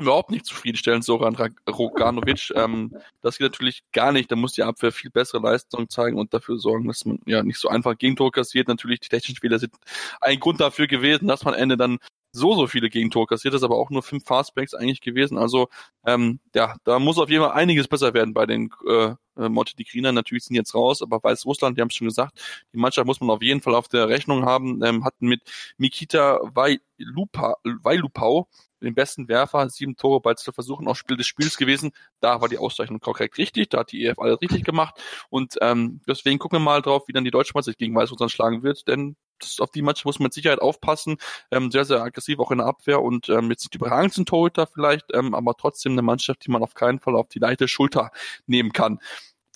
[0.00, 1.36] überhaupt nicht zufriedenstellen, Soran
[1.68, 2.52] Roganovic.
[2.54, 4.30] Ähm, das geht natürlich gar nicht.
[4.30, 7.58] Da muss die Abwehr viel bessere Leistung zeigen und dafür sorgen, dass man ja nicht
[7.58, 8.68] so einfach Gegentore kassiert.
[8.68, 9.74] Natürlich, die technischen Fehler sind
[10.20, 11.98] ein Grund dafür gewesen, dass man am Ende dann
[12.32, 15.38] so, so viele Gegentore kassiert ist, aber auch nur fünf Fastbacks eigentlich gewesen.
[15.38, 15.68] Also
[16.04, 20.14] ähm, ja, da muss auf jeden Fall einiges besser werden bei den äh, äh Montenegrinern.
[20.14, 22.40] Natürlich sind jetzt raus, aber Weißrussland, die haben es schon gesagt,
[22.72, 24.82] die Mannschaft muss man auf jeden Fall auf der Rechnung haben.
[24.84, 25.42] Ähm, hatten mit
[25.78, 28.48] Mikita Vailupau
[28.82, 31.92] den besten Werfer, sieben Tore bei zwei Versuchen auch Spiel des Spiels gewesen.
[32.20, 35.00] Da war die Auszeichnung korrekt richtig, da hat die EF alles richtig gemacht.
[35.30, 38.62] Und ähm, deswegen gucken wir mal drauf, wie dann die deutsche Mannschaft gegen Weißrussland schlagen
[38.62, 41.16] wird, denn das, auf die Mannschaft muss man mit Sicherheit aufpassen.
[41.50, 44.66] Ähm, sehr, sehr aggressiv auch in der Abwehr und ähm, jetzt nicht überragend ein Torhüter
[44.66, 48.10] vielleicht, ähm, aber trotzdem eine Mannschaft, die man auf keinen Fall auf die leichte Schulter
[48.46, 49.00] nehmen kann.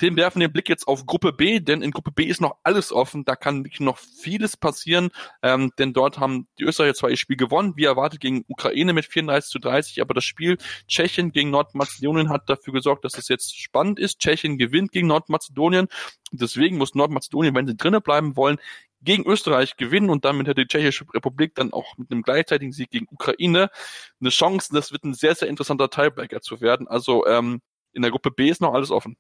[0.01, 2.91] Tim werfen den Blick jetzt auf Gruppe B, denn in Gruppe B ist noch alles
[2.91, 3.27] offen.
[3.27, 5.11] Da kann wirklich noch vieles passieren,
[5.43, 9.05] ähm, denn dort haben die Österreicher zwar ihr Spiel gewonnen, wie erwartet gegen Ukraine mit
[9.05, 10.57] 34 zu 30, aber das Spiel
[10.89, 14.21] Tschechien gegen Nordmazedonien hat dafür gesorgt, dass es jetzt spannend ist.
[14.21, 15.89] Tschechien gewinnt gegen Nordmazedonien.
[16.33, 18.57] Deswegen muss Nordmazedonien, wenn sie drinnen bleiben wollen,
[19.03, 22.91] gegen Österreich gewinnen und damit hat die Tschechische Republik dann auch mit einem gleichzeitigen Sieg
[22.91, 23.71] gegen Ukraine
[24.21, 24.71] eine Chance.
[24.73, 26.87] Das wird ein sehr, sehr interessanter Tiebreaker zu werden.
[26.89, 27.61] Also ähm,
[27.93, 29.17] in der Gruppe B ist noch alles offen.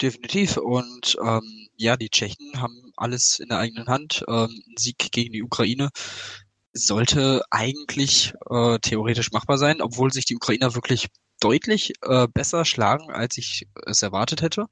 [0.00, 0.56] Definitiv.
[0.56, 4.24] Und ähm, ja, die Tschechen haben alles in der eigenen Hand.
[4.28, 5.90] Ähm, ein Sieg gegen die Ukraine
[6.72, 11.08] sollte eigentlich äh, theoretisch machbar sein, obwohl sich die Ukrainer wirklich
[11.40, 14.66] deutlich äh, besser schlagen, als ich es erwartet hätte.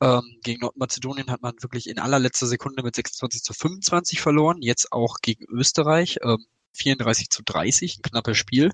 [0.00, 4.92] Ähm, gegen Nordmazedonien hat man wirklich in allerletzter Sekunde mit 26 zu 25 verloren, jetzt
[4.92, 6.18] auch gegen Österreich.
[6.22, 6.44] Ähm,
[6.78, 8.72] 34 zu 30, ein knappes Spiel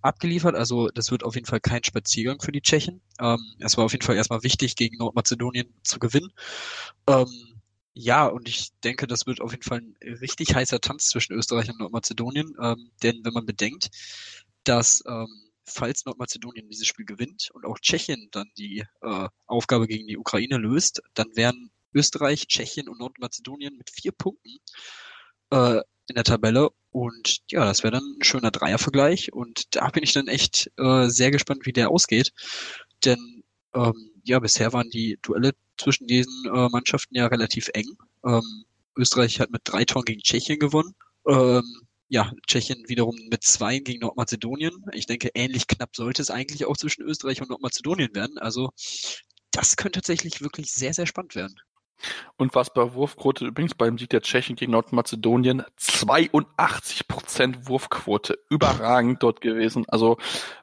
[0.00, 0.54] abgeliefert.
[0.54, 3.00] Also das wird auf jeden Fall kein Spaziergang für die Tschechen.
[3.20, 6.32] Ähm, es war auf jeden Fall erstmal wichtig, gegen Nordmazedonien zu gewinnen.
[7.08, 7.52] Ähm,
[7.94, 11.68] ja, und ich denke, das wird auf jeden Fall ein richtig heißer Tanz zwischen Österreich
[11.68, 12.54] und Nordmazedonien.
[12.60, 13.90] Ähm, denn wenn man bedenkt,
[14.64, 15.28] dass ähm,
[15.64, 20.58] falls Nordmazedonien dieses Spiel gewinnt und auch Tschechien dann die äh, Aufgabe gegen die Ukraine
[20.58, 24.58] löst, dann wären Österreich, Tschechien und Nordmazedonien mit vier Punkten
[25.50, 26.70] äh, in der Tabelle.
[26.90, 29.32] Und ja, das wäre dann ein schöner Dreiervergleich.
[29.32, 32.32] Und da bin ich dann echt äh, sehr gespannt, wie der ausgeht.
[33.04, 33.44] Denn
[33.74, 37.88] ähm, ja, bisher waren die Duelle zwischen diesen äh, Mannschaften ja relativ eng.
[38.24, 38.64] Ähm,
[38.96, 40.94] Österreich hat mit drei Toren gegen Tschechien gewonnen.
[41.26, 41.64] Ähm,
[42.12, 44.84] ja, Tschechien wiederum mit zwei gegen Nordmazedonien.
[44.92, 48.36] Ich denke, ähnlich knapp sollte es eigentlich auch zwischen Österreich und Nordmazedonien werden.
[48.36, 48.68] Also
[49.50, 51.54] das könnte tatsächlich wirklich sehr, sehr spannend werden.
[52.36, 55.62] Unfassbar Wurfquote übrigens beim Sieg der Tschechen gegen Nordmazedonien.
[55.78, 58.38] 82 Prozent Wurfquote.
[58.50, 59.86] Überragend dort gewesen.
[59.88, 60.18] Also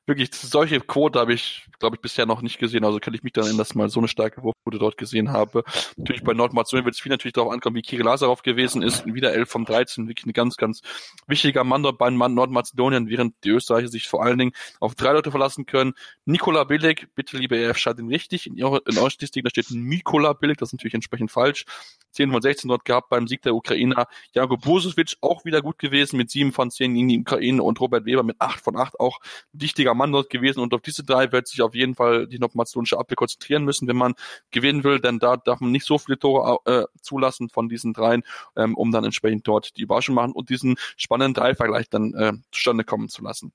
[0.10, 2.84] wirklich, solche Quote habe ich, glaube ich, bisher noch nicht gesehen.
[2.84, 5.64] Also kann ich mich dann erinnern, dass mal so eine starke Wurfquote dort gesehen habe.
[5.96, 9.06] Natürlich bei Nordmazedonien wird es viel natürlich darauf ankommen, wie Kirill Lazarov gewesen ist.
[9.06, 10.10] Wieder 11 von 13.
[10.10, 10.82] Wirklich ein ganz, ganz
[11.28, 15.32] wichtiger Mann dort bei Nordmazedonien, während die Österreicher sich vor allen Dingen auf drei Leute
[15.32, 15.94] verlassen können.
[16.26, 18.48] Nikola Bilek, bitte liebe EF, schreibt ihn richtig.
[18.48, 21.66] In eurer, Statistik, da steht Nikola Bilek, das ist natürlich entsprechend falsch.
[22.12, 24.08] 10 von 16 dort gehabt beim Sieg der Ukrainer.
[24.34, 28.06] Jago Bosovic auch wieder gut gewesen mit 7 von 10 gegen die Ukraine und Robert
[28.06, 29.20] Weber mit 8 von 8 auch
[29.54, 30.60] ein wichtiger Mann dort gewesen.
[30.60, 33.98] Und auf diese drei wird sich auf jeden Fall die nordmazedonische Abwehr konzentrieren müssen, wenn
[33.98, 34.14] man
[34.52, 38.24] gewinnen will, denn da darf man nicht so viele Tore äh, zulassen von diesen dreien,
[38.56, 42.84] ähm, um dann entsprechend dort die Überraschung machen und diesen spannenden Dreifvergleich dann äh, zustande
[42.84, 43.52] kommen zu lassen.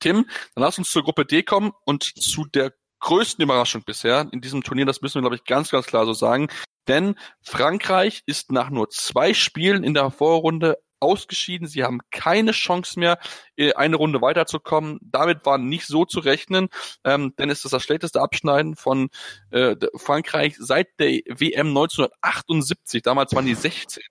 [0.00, 4.40] Tim, dann lass uns zur Gruppe D kommen und zu der größten Überraschung bisher in
[4.40, 6.48] diesem Turnier, das müssen wir, glaube ich, ganz, ganz klar so sagen.
[6.88, 11.68] Denn Frankreich ist nach nur zwei Spielen in der Vorrunde ausgeschieden.
[11.68, 13.18] Sie haben keine Chance mehr,
[13.56, 14.98] äh, eine Runde weiterzukommen.
[15.02, 16.68] Damit war nicht so zu rechnen,
[17.04, 19.10] ähm, denn es ist das schlechteste Abschneiden von
[19.50, 23.02] äh, Frankreich seit der WM 1978.
[23.02, 24.02] Damals waren die 16.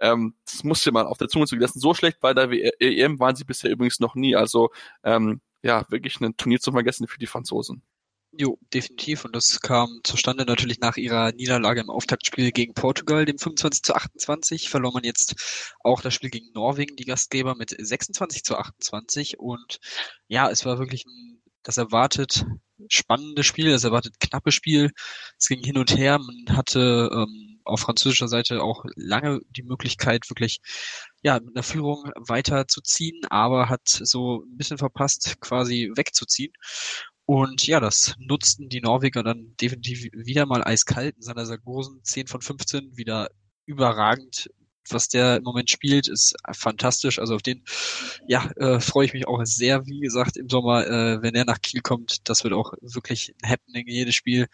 [0.00, 1.80] Ähm, das musste man auf der Zunge zu lassen.
[1.80, 4.36] So schlecht bei der WM waren sie bisher übrigens noch nie.
[4.36, 4.70] Also
[5.04, 7.82] ähm, ja, wirklich ein Turnier zu vergessen für die Franzosen.
[8.34, 9.24] Jo, definitiv.
[9.26, 13.94] Und das kam zustande natürlich nach ihrer Niederlage im Auftaktspiel gegen Portugal, dem 25 zu
[13.94, 14.70] 28.
[14.70, 19.38] Verlor man jetzt auch das Spiel gegen Norwegen, die Gastgeber, mit 26 zu 28.
[19.38, 19.80] Und
[20.28, 22.46] ja, es war wirklich ein, das erwartet
[22.88, 24.90] spannende Spiel, das erwartet knappe Spiel.
[25.38, 26.18] Es ging hin und her.
[26.18, 30.60] Man hatte ähm, auf französischer Seite auch lange die Möglichkeit, wirklich
[31.22, 36.52] ja, mit einer Führung weiterzuziehen, aber hat so ein bisschen verpasst, quasi wegzuziehen.
[37.32, 41.16] Und ja, das nutzten die Norweger dann definitiv wieder mal eiskalt.
[41.18, 43.30] Sander Sargosen 10 von 15, wieder
[43.64, 44.50] überragend.
[44.90, 47.18] Was der im Moment spielt, ist fantastisch.
[47.18, 47.64] Also auf den,
[48.28, 49.86] ja, äh, freue ich mich auch sehr.
[49.86, 53.48] Wie gesagt, im Sommer, äh, wenn er nach Kiel kommt, das wird auch wirklich ein
[53.48, 54.46] Happening jedes Spiel.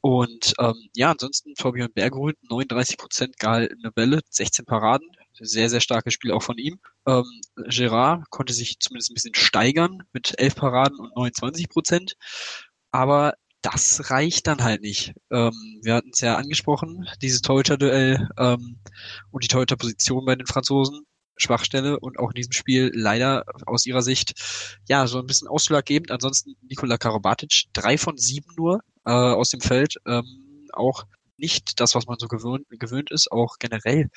[0.00, 6.14] Und ähm, ja, ansonsten Fabian Bergerud, 39 Prozent gehaltene Bälle, 16 Paraden, sehr, sehr starkes
[6.14, 6.78] Spiel auch von ihm.
[7.06, 7.24] Ähm,
[7.68, 12.16] Gerard konnte sich zumindest ein bisschen steigern mit 11 Paraden und 29 Prozent.
[12.92, 15.14] Aber das reicht dann halt nicht.
[15.30, 18.78] Ähm, wir hatten es ja angesprochen, dieses Torhüter-Duell ähm,
[19.30, 21.06] und die Torhüter-Position bei den Franzosen.
[21.36, 24.34] Schwachstelle und auch in diesem Spiel leider aus ihrer Sicht
[24.88, 26.12] ja so ein bisschen ausschlaggebend.
[26.12, 29.96] Ansonsten Nikola Karabatic, drei von sieben nur äh, aus dem Feld.
[30.06, 31.04] Ähm, auch
[31.36, 34.08] nicht das, was man so gewöhnt, gewöhnt ist, auch generell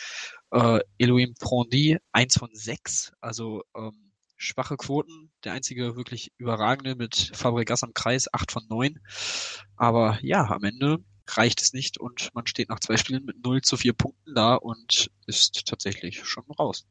[0.51, 5.31] äh, Elohim Prondi, eins von sechs, also ähm, schwache Quoten.
[5.43, 8.99] Der einzige wirklich überragende mit Fabregas am Kreis, acht von neun.
[9.75, 13.61] Aber ja, am Ende reicht es nicht und man steht nach zwei Spielen mit 0
[13.61, 16.85] zu 4 Punkten da und ist tatsächlich schon raus.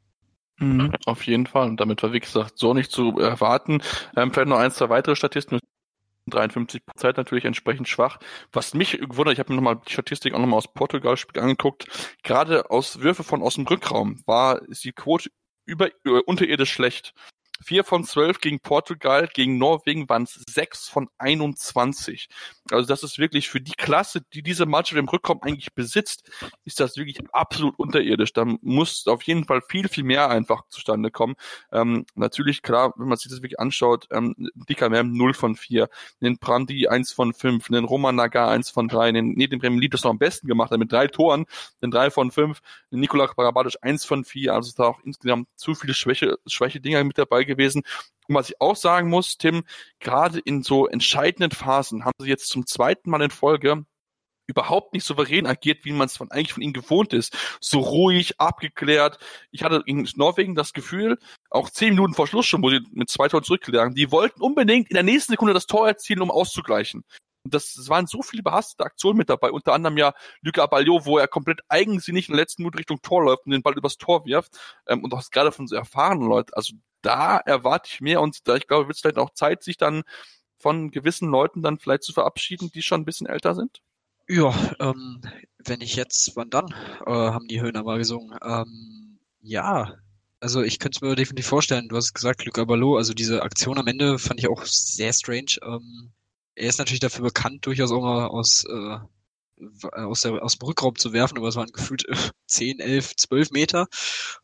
[0.59, 1.69] Mhm, auf jeden Fall.
[1.69, 3.83] Und damit war, wie gesagt, so nicht zu erwarten.
[4.17, 5.61] Ähm, vielleicht noch ein, zwei weitere Statistiken
[6.27, 8.19] 53 Prozent natürlich entsprechend schwach.
[8.53, 11.87] Was mich gewundert, ich habe mir nochmal die Statistik auch nochmal aus Portugal-Spiel angeguckt,
[12.23, 15.31] gerade aus Würfe von aus dem Rückraum war ist die Quote
[15.65, 17.15] über, über unterirdisch schlecht.
[17.65, 22.29] Vier von zwölf gegen Portugal, gegen Norwegen waren es sechs von 21.
[22.71, 26.31] Also das ist wirklich für die Klasse, die diese Mannschaft im Rückraum eigentlich besitzt,
[26.65, 28.33] ist das wirklich absolut unterirdisch.
[28.33, 31.37] Da muss auf jeden Fall viel, viel mehr einfach zustande kommen.
[31.73, 34.35] Ähm, natürlich, klar, wenn man sich das wirklich anschaut, ähm,
[34.69, 35.89] Dicker Mem 0 von 4,
[36.21, 40.05] den Brandi 1 von 5, den Roman Nagar 1 von 3, den Nedim Remeli das
[40.05, 41.47] noch am besten gemacht hat mit drei Toren,
[41.83, 45.75] den 3 von 5, den Nikola Parabadic 1 von 4, also da auch insgesamt zu
[45.75, 47.83] viele Schwäche, Schwäche Dinger mit dabei gewesen.
[48.29, 49.65] Und was ich auch sagen muss, Tim,
[50.01, 53.85] gerade in so entscheidenden Phasen haben sie jetzt zum zweiten Mal in Folge
[54.47, 57.37] überhaupt nicht souverän agiert, wie man es von eigentlich von ihnen gewohnt ist.
[57.61, 59.19] So ruhig, abgeklärt.
[59.51, 61.19] Ich hatte in Norwegen das Gefühl,
[61.51, 64.89] auch zehn Minuten vor Schluss schon, wo sie mit zwei Toren zurücklagen, die wollten unbedingt
[64.91, 67.05] in der nächsten Sekunde das Tor erzielen, um auszugleichen.
[67.47, 71.07] Und das, das waren so viele behastete Aktionen mit dabei, unter anderem ja Luca Aballio,
[71.07, 73.99] wo er komplett eigensinnig in der letzten Minute Richtung Tor läuft und den Ball übers
[73.99, 74.59] Tor wirft.
[74.89, 76.53] Ähm, und auch gerade von so erfahrenen Leuten.
[76.55, 79.77] Also da erwarte ich mehr und da ich glaube, wird es vielleicht auch Zeit, sich
[79.77, 80.03] dann
[80.59, 83.81] von gewissen Leuten dann vielleicht zu verabschieden, die schon ein bisschen älter sind?
[84.29, 85.21] Ja, ähm,
[85.59, 86.67] wenn ich jetzt, wann dann,
[87.07, 88.37] äh, haben die Höhner mal gesungen.
[88.43, 89.95] Ähm, ja,
[90.41, 93.79] also ich könnte es mir definitiv vorstellen, du hast gesagt, Luc Abalo, also diese Aktion
[93.79, 95.59] am Ende fand ich auch sehr strange.
[95.63, 96.11] Ähm,
[96.57, 98.99] er ist natürlich dafür bekannt, durchaus auch mal aus äh,
[99.93, 102.05] aus, der, aus dem Rückraum zu werfen, aber es waren gefühlt
[102.47, 103.87] 10, 11, 12 Meter.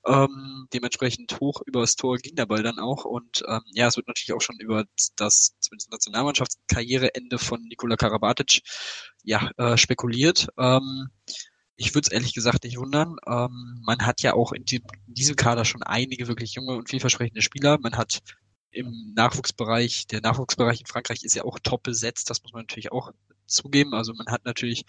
[0.07, 3.05] Ähm, dementsprechend hoch über das Tor ging der Ball dann auch.
[3.05, 4.85] Und ähm, ja, es wird natürlich auch schon über
[5.16, 8.62] das zumindest Nationalmannschaftskarriereende von Nikola Karabatic
[9.22, 10.48] ja, äh, spekuliert.
[10.59, 11.09] Ähm,
[11.77, 13.16] ich würde es ehrlich gesagt nicht wundern.
[13.27, 16.88] Ähm, man hat ja auch in, die, in diesem Kader schon einige wirklich junge und
[16.88, 17.79] vielversprechende Spieler.
[17.81, 18.20] Man hat
[18.72, 22.92] im Nachwuchsbereich, der Nachwuchsbereich in Frankreich ist ja auch top besetzt, das muss man natürlich
[22.92, 23.12] auch
[23.46, 23.94] zugeben.
[23.94, 24.85] Also man hat natürlich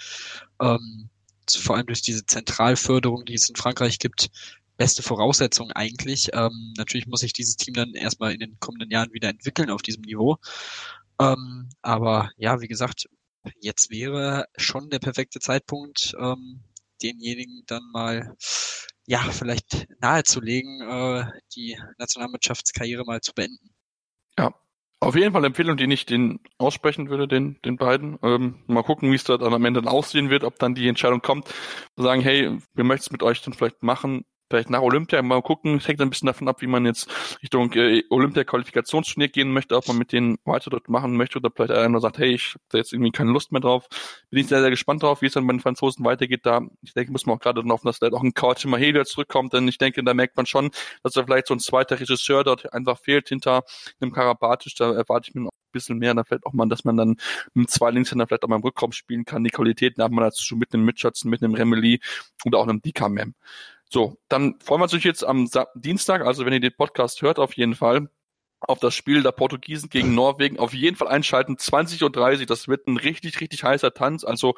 [0.62, 1.10] ähm,
[1.52, 4.30] vor allem durch diese Zentralförderung, die es in Frankreich gibt,
[4.78, 6.30] beste Voraussetzungen eigentlich.
[6.34, 9.82] Ähm, natürlich muss sich dieses Team dann erstmal in den kommenden Jahren wieder entwickeln auf
[9.82, 10.38] diesem Niveau.
[11.20, 13.08] Ähm, aber ja, wie gesagt,
[13.60, 16.64] jetzt wäre schon der perfekte Zeitpunkt, ähm,
[17.02, 18.36] denjenigen dann mal
[19.06, 23.73] ja vielleicht nahezulegen, äh, die Nationalmannschaftskarriere mal zu beenden.
[25.04, 28.18] Auf jeden Fall Empfehlung, die ich den aussprechen würde, den, den beiden.
[28.24, 30.88] Ähm, mal gucken, wie es da dann am Ende dann aussehen wird, ob dann die
[30.88, 31.54] Entscheidung kommt,
[31.98, 35.78] sagen, hey, wir möchten es mit euch dann vielleicht machen, vielleicht nach Olympia mal gucken.
[35.78, 37.10] Es hängt ein bisschen davon ab, wie man jetzt
[37.42, 41.72] Richtung äh, Olympia-Qualifikationsturnier gehen möchte, ob man mit denen weiter dort machen möchte oder vielleicht
[41.72, 43.88] einer sagt, hey, ich habe da jetzt irgendwie keine Lust mehr drauf.
[44.30, 46.42] Bin ich sehr, sehr gespannt drauf, wie es dann bei den Franzosen weitergeht.
[46.46, 48.78] Da, ich denke, muss man auch gerade dann hoffen, dass da auch ein Couch immer
[49.06, 50.70] zurückkommt, denn ich denke, da merkt man schon,
[51.02, 53.64] dass da vielleicht so ein zweiter Regisseur dort einfach fehlt hinter
[54.00, 54.76] einem Karabatisch.
[54.76, 56.14] Da erwarte ich mir noch ein bisschen mehr.
[56.14, 57.16] Da vielleicht auch mal, dass man dann
[57.56, 59.44] mit zwei Linkshänder vielleicht auch mal im Rückraum spielen kann.
[59.44, 62.00] Die Qualitäten hat man dazu schon mit einem Mitschützen, mit einem Remeli
[62.46, 63.34] oder auch einem Dikamem.
[63.94, 67.38] So, dann freuen wir uns jetzt am Sa Dienstag, also wenn ihr den Podcast hört,
[67.38, 68.10] auf jeden Fall
[68.60, 71.58] auf das Spiel der Portugiesen gegen Norwegen auf jeden Fall einschalten.
[71.58, 74.24] 20.30 Uhr, das wird ein richtig, richtig heißer Tanz.
[74.24, 74.56] Also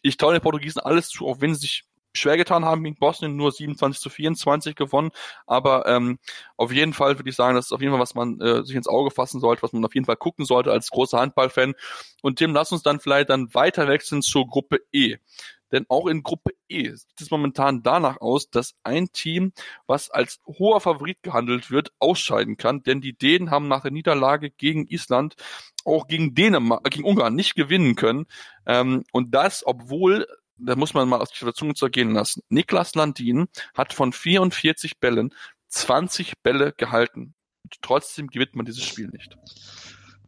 [0.00, 3.36] ich traue den Portugiesen alles zu, auch wenn sie sich schwer getan haben gegen Bosnien,
[3.36, 5.10] nur 27 zu 24 gewonnen.
[5.46, 6.18] Aber ähm,
[6.56, 8.74] auf jeden Fall würde ich sagen, das ist auf jeden Fall, was man äh, sich
[8.74, 11.74] ins Auge fassen sollte, was man auf jeden Fall gucken sollte als großer Handballfan.
[12.22, 15.18] Und Tim, lass uns dann vielleicht dann weiter wechseln zur Gruppe E.
[15.72, 19.52] Denn auch in Gruppe E sieht es momentan danach aus, dass ein Team,
[19.86, 22.82] was als hoher Favorit gehandelt wird, ausscheiden kann.
[22.82, 25.36] Denn die Dänen haben nach der Niederlage gegen Island
[25.84, 28.26] auch gegen Dänemark, äh, gegen Ungarn nicht gewinnen können.
[28.66, 30.26] Ähm, und das, obwohl
[30.58, 32.42] da muss man mal aus der Zunge zergehen lassen.
[32.48, 35.32] Niklas Landin hat von 44 Bällen
[35.68, 37.34] 20 Bälle gehalten.
[37.62, 39.36] Und trotzdem gewinnt man dieses Spiel nicht.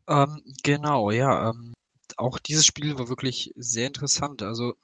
[0.09, 1.51] Ähm, genau, ja.
[1.51, 1.75] Ähm,
[2.17, 4.43] auch dieses Spiel war wirklich sehr interessant.
[4.43, 4.75] Also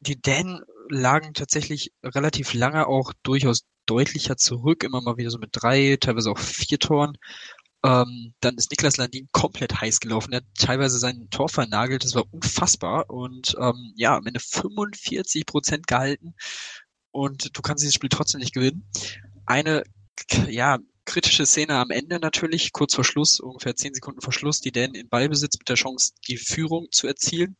[0.00, 5.50] die Dänen lagen tatsächlich relativ lange auch durchaus deutlicher zurück, immer mal wieder so mit
[5.52, 7.16] drei, teilweise auch vier Toren.
[7.84, 10.32] Ähm, dann ist Niklas Landin komplett heiß gelaufen.
[10.32, 12.04] Er hat teilweise sein Tor vernagelt.
[12.04, 13.10] Das war unfassbar.
[13.10, 16.34] Und ähm, ja, am Ende 45 Prozent gehalten.
[17.10, 18.88] Und du kannst dieses Spiel trotzdem nicht gewinnen.
[19.46, 19.82] Eine,
[20.48, 24.70] ja, kritische Szene am Ende natürlich, kurz vor Schluss, ungefähr zehn Sekunden vor Schluss, die
[24.70, 27.56] Dänen in Ballbesitz mit der Chance, die Führung zu erzielen.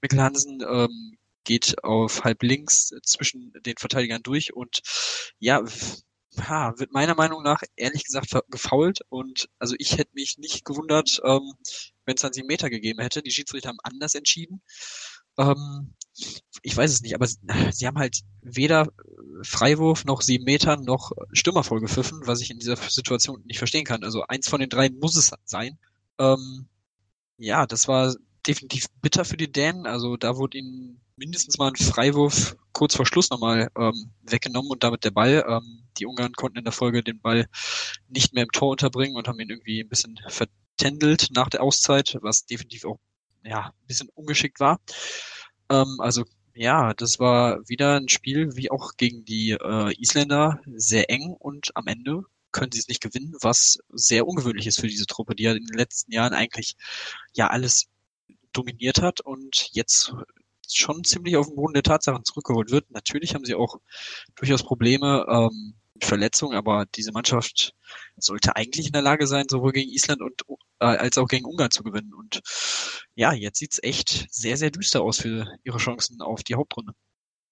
[0.00, 4.82] Mikkel Hansen ähm, geht auf halb links zwischen den Verteidigern durch und
[5.38, 5.64] ja,
[6.40, 11.20] ha, wird meiner Meinung nach ehrlich gesagt gefault und also ich hätte mich nicht gewundert,
[11.24, 11.52] ähm,
[12.04, 13.22] wenn es dann sieben Meter gegeben hätte.
[13.22, 14.60] Die Schiedsrichter haben anders entschieden.
[15.38, 15.94] Ähm,
[16.62, 18.88] ich weiß es nicht, aber sie haben halt weder
[19.42, 24.02] Freiwurf noch sieben Meter noch Stürmer vollgepfiffen, was ich in dieser Situation nicht verstehen kann.
[24.02, 25.78] Also eins von den drei muss es sein.
[26.18, 26.68] Ähm,
[27.38, 28.14] ja, das war
[28.46, 29.86] definitiv bitter für die Dänen.
[29.86, 34.84] Also da wurde ihnen mindestens mal ein Freiwurf kurz vor Schluss nochmal ähm, weggenommen und
[34.84, 35.44] damit der Ball.
[35.48, 37.46] Ähm, die Ungarn konnten in der Folge den Ball
[38.08, 42.18] nicht mehr im Tor unterbringen und haben ihn irgendwie ein bisschen vertändelt nach der Auszeit,
[42.20, 42.98] was definitiv auch
[43.44, 44.80] ja, ein bisschen ungeschickt war.
[45.70, 51.10] Ähm, also ja, das war wieder ein Spiel wie auch gegen die äh, Isländer sehr
[51.10, 55.06] eng und am Ende können sie es nicht gewinnen, was sehr ungewöhnlich ist für diese
[55.06, 56.76] Truppe, die ja in den letzten Jahren eigentlich
[57.34, 57.86] ja alles
[58.52, 60.14] dominiert hat und jetzt
[60.68, 62.90] schon ziemlich auf den Boden der Tatsachen zurückgeholt wird.
[62.90, 63.76] Natürlich haben sie auch
[64.34, 67.74] durchaus Probleme ähm, mit Verletzungen, aber diese Mannschaft
[68.16, 70.42] sollte eigentlich in der Lage sein, sowohl gegen Island und
[70.80, 72.12] äh, als auch gegen Ungarn zu gewinnen.
[72.14, 72.40] Und
[73.14, 76.92] ja, jetzt sieht's echt sehr, sehr düster aus für ihre Chancen auf die Hauptrunde.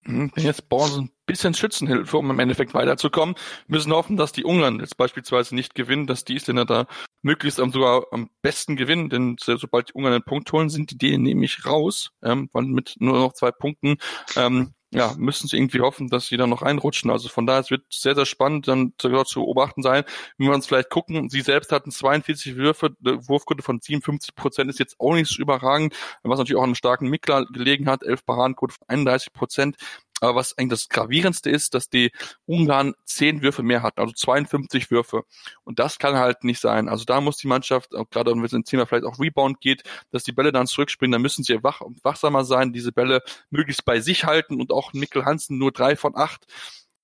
[0.06, 3.36] Wenn jetzt brauchen sie ein bisschen Schützenhilfe, um im Endeffekt weiterzukommen.
[3.68, 6.86] müssen hoffen, dass die Ungarn jetzt beispielsweise nicht gewinnen, dass die Isländer da
[7.24, 11.22] möglichst sogar am besten gewinnen, denn sobald die Ungarn einen Punkt holen, sind die Dänen
[11.22, 13.96] nämlich raus, ähm, mit nur noch zwei Punkten.
[14.36, 17.10] Ähm, ja, müssen sie irgendwie hoffen, dass sie dann noch einrutschen.
[17.10, 20.04] Also von daher, es wird sehr, sehr spannend dann zu beobachten sein.
[20.38, 24.78] Wenn wir uns vielleicht gucken, sie selbst hatten 42 Würfe, Wurfquote von 57 Prozent ist
[24.78, 28.24] jetzt auch nicht so überragend, was natürlich auch an einem starken Mickler gelegen hat, 11
[28.24, 29.76] Paradenquote von 31 Prozent.
[30.20, 32.12] Aber was eigentlich das Gravierendste ist, dass die
[32.46, 35.24] Ungarn zehn Würfe mehr hatten, also 52 Würfe.
[35.64, 36.88] Und das kann halt nicht sein.
[36.88, 40.22] Also da muss die Mannschaft, gerade wenn es ins Thema vielleicht auch Rebound geht, dass
[40.22, 44.24] die Bälle dann zurückspringen, dann müssen sie wach, wachsamer sein, diese Bälle möglichst bei sich
[44.24, 46.46] halten und auch Mikkel Hansen nur drei von acht.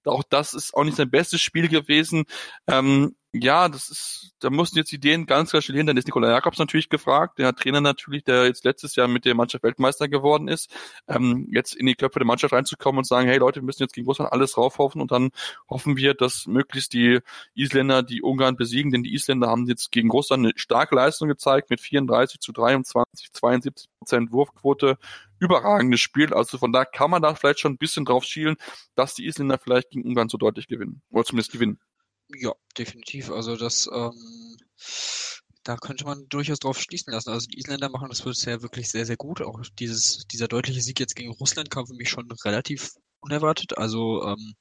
[0.04, 2.24] Auch das ist auch nicht sein bestes Spiel gewesen.
[2.66, 5.86] Ähm, ja, das ist, da mussten jetzt Ideen ganz, ganz schnell hin.
[5.86, 9.36] Dann ist Nikola Jakobs natürlich gefragt, der Trainer natürlich, der jetzt letztes Jahr mit der
[9.36, 10.74] Mannschaft Weltmeister geworden ist,
[11.06, 13.94] ähm, jetzt in die Köpfe der Mannschaft reinzukommen und sagen, hey Leute, wir müssen jetzt
[13.94, 15.00] gegen Russland alles raufhoffen.
[15.00, 15.30] Und dann
[15.68, 17.20] hoffen wir, dass möglichst die
[17.54, 21.70] Isländer die Ungarn besiegen, denn die Isländer haben jetzt gegen Russland eine starke Leistung gezeigt
[21.70, 24.98] mit 34 zu 23, 72 Prozent Wurfquote,
[25.40, 26.32] überragendes Spiel.
[26.32, 28.56] Also von da kann man da vielleicht schon ein bisschen drauf schielen,
[28.94, 31.02] dass die Isländer vielleicht gegen Ungarn so deutlich gewinnen.
[31.10, 31.80] Oder zumindest gewinnen.
[32.28, 33.30] Ja, definitiv.
[33.30, 34.56] Also das, ähm,
[35.64, 37.30] da könnte man durchaus drauf schließen lassen.
[37.30, 39.42] Also die Isländer machen das bisher wirklich sehr, sehr gut.
[39.42, 43.76] Auch dieses, dieser deutliche Sieg jetzt gegen Russland kam für mich schon relativ unerwartet.
[43.76, 44.54] Also ähm,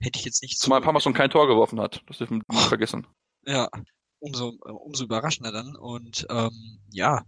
[0.00, 0.64] hätte ich jetzt nicht so.
[0.64, 2.02] Zumal Parmason kein Tor geworfen hat.
[2.06, 3.06] Das dürfen wir nicht vergessen.
[3.44, 3.68] Ja,
[4.18, 5.76] umso, umso überraschender dann.
[5.76, 7.24] Und ähm, ja,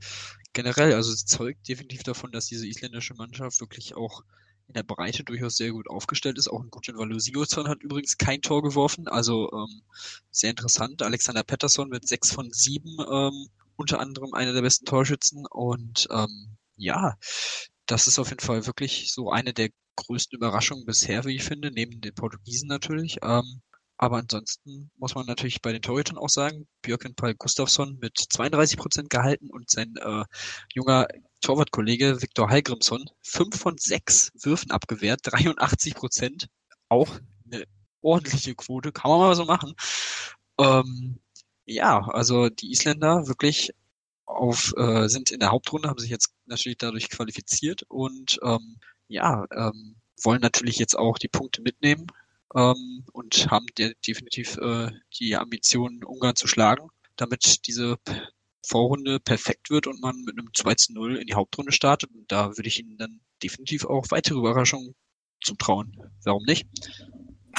[0.52, 4.22] generell, also es zeugt definitiv davon, dass diese isländische Mannschaft wirklich auch
[4.68, 6.48] in der Breite durchaus sehr gut aufgestellt ist.
[6.48, 9.82] Auch ein guter Valu Sigurdsson hat übrigens kein Tor geworfen, also ähm,
[10.30, 11.02] sehr interessant.
[11.02, 15.46] Alexander Pettersson mit sechs von sieben, ähm, unter anderem einer der besten Torschützen.
[15.46, 17.16] Und ähm, ja,
[17.86, 21.70] das ist auf jeden Fall wirklich so eine der größten Überraschungen bisher, wie ich finde,
[21.70, 23.18] neben den Portugiesen natürlich.
[23.22, 23.60] Ähm,
[24.02, 28.76] aber ansonsten muss man natürlich bei den Torhütern auch sagen, Björken Paul Gustafsson mit 32
[28.76, 30.24] Prozent gehalten und sein äh,
[30.74, 31.06] junger
[31.40, 36.48] Torwartkollege Viktor Hallgrimsson fünf von sechs Würfen abgewehrt, 83 Prozent.
[36.88, 37.62] Auch eine
[38.00, 39.72] ordentliche Quote, kann man mal so machen.
[40.58, 41.20] Ähm,
[41.64, 43.70] ja, also die Isländer wirklich
[44.24, 49.44] auf äh, sind in der Hauptrunde, haben sich jetzt natürlich dadurch qualifiziert und ähm, ja,
[49.54, 49.94] ähm,
[50.24, 52.08] wollen natürlich jetzt auch die Punkte mitnehmen
[52.54, 57.98] ähm, und haben de definitiv äh, die Ambition, Ungarn zu schlagen, damit diese
[58.66, 62.10] Vorrunde perfekt wird und man mit einem 2 zu 0 in die Hauptrunde startet.
[62.14, 64.94] Und da würde ich Ihnen dann definitiv auch weitere Überraschungen
[65.42, 65.96] zutrauen.
[66.24, 66.68] Warum nicht?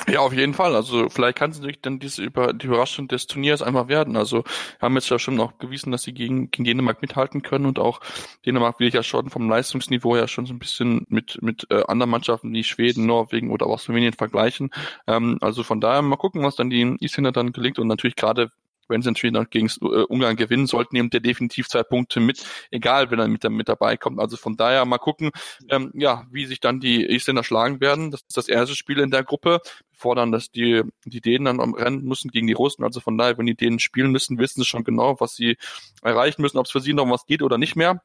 [0.08, 0.76] Ja, auf jeden Fall.
[0.76, 4.18] Also vielleicht kann es natürlich dann diese über die Überraschung des Turniers einmal werden.
[4.18, 4.43] Also
[4.82, 8.01] haben jetzt ja schon auch gewiesen, dass sie gegen, gegen Dänemark mithalten können und auch
[8.45, 11.84] Dänemark will ich ja schon vom Leistungsniveau ja schon so ein bisschen mit mit äh,
[11.88, 14.72] anderen Mannschaften wie Schweden, Norwegen oder auch Slowenien vergleichen.
[15.08, 18.49] Ähm, also von daher mal gucken, was dann die Isländer dann gelingt und natürlich gerade
[18.88, 22.46] wenn sie natürlich noch gegen äh, Ungarn gewinnen sollten, nimmt er definitiv zwei Punkte mit,
[22.72, 24.20] egal wenn er mit, mit dabei kommt.
[24.20, 25.32] Also von daher mal gucken,
[25.70, 28.12] ähm, ja, wie sich dann die Isländer schlagen werden.
[28.12, 29.60] Das ist das erste Spiel in der Gruppe,
[29.92, 32.84] bevor dann dass die, die Dänen dann am Rennen müssen gegen die Russen.
[32.84, 35.58] Also von daher, wenn die Dänen spielen müssen, wissen sie schon genau, was sie
[36.02, 38.02] erreichen müssen, ob es für sie noch was geht oder nicht mehr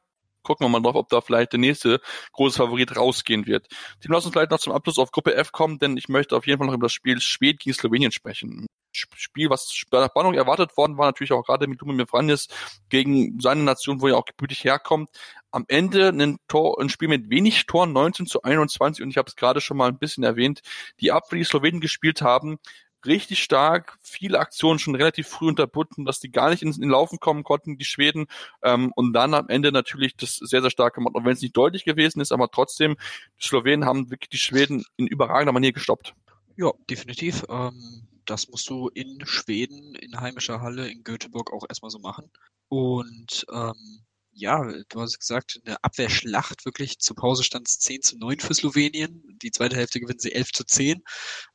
[0.49, 2.01] gucken wir mal drauf, ob da vielleicht der nächste
[2.33, 3.69] große Favorit rausgehen wird.
[4.01, 6.47] Team, lass uns vielleicht noch zum Abschluss auf Gruppe F kommen, denn ich möchte auf
[6.47, 8.67] jeden Fall noch über das Spiel Schweden gegen Slowenien sprechen.
[8.99, 12.49] Spiel, was der Spannung erwartet worden war, natürlich auch gerade mit Lumir Franjes
[12.89, 15.11] gegen seine Nation, wo er auch gebürtig herkommt.
[15.51, 19.29] Am Ende ein, Tor, ein Spiel mit wenig Toren, 19 zu 21 und ich habe
[19.29, 20.63] es gerade schon mal ein bisschen erwähnt,
[21.01, 22.59] die Abwehr, die Slowenen gespielt haben,
[23.05, 27.21] richtig stark, viele Aktionen schon relativ früh unterbunden, dass die gar nicht ins in Laufen
[27.21, 28.27] kommen konnten, die Schweden,
[28.63, 31.57] ähm, und dann am Ende natürlich das sehr, sehr stark gemacht, auch wenn es nicht
[31.57, 32.97] deutlich gewesen ist, aber trotzdem,
[33.41, 36.15] die Slowenen haben wirklich die Schweden in überragender Manier gestoppt.
[36.57, 37.45] Ja, definitiv.
[37.49, 42.31] Ähm, das musst du in Schweden, in heimischer Halle, in Göteborg auch erstmal so machen.
[42.69, 47.01] Und ähm, ja, du hast gesagt, eine Abwehrschlacht wirklich.
[47.01, 49.25] Zur Pause stand es 10 zu 9 für Slowenien.
[49.43, 51.03] Die zweite Hälfte gewinnen sie 11 zu 10.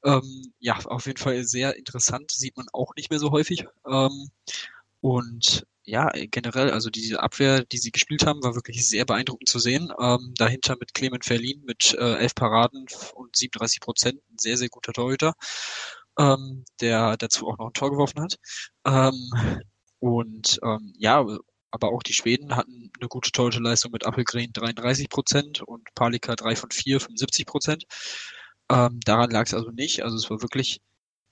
[0.03, 2.31] Ähm, ja, auf jeden Fall sehr interessant.
[2.31, 3.65] Sieht man auch nicht mehr so häufig.
[3.87, 4.29] Ähm,
[4.99, 9.59] und ja, generell, also diese Abwehr, die sie gespielt haben, war wirklich sehr beeindruckend zu
[9.59, 9.91] sehen.
[9.99, 14.69] Ähm, dahinter mit Clement Verlin mit äh, elf Paraden und 37 Prozent, ein sehr, sehr
[14.69, 15.33] guter Torhüter,
[16.19, 18.37] ähm, der dazu auch noch ein Tor geworfen hat.
[18.85, 19.29] Ähm,
[19.99, 21.25] und ähm, ja,
[21.71, 26.55] aber auch die Schweden hatten eine gute Torhüterleistung mit Appelgren 33 Prozent und Palika 3
[26.55, 27.85] von 4, 75 Prozent.
[28.69, 30.03] Ähm, daran lag es also nicht.
[30.03, 30.81] Also es war wirklich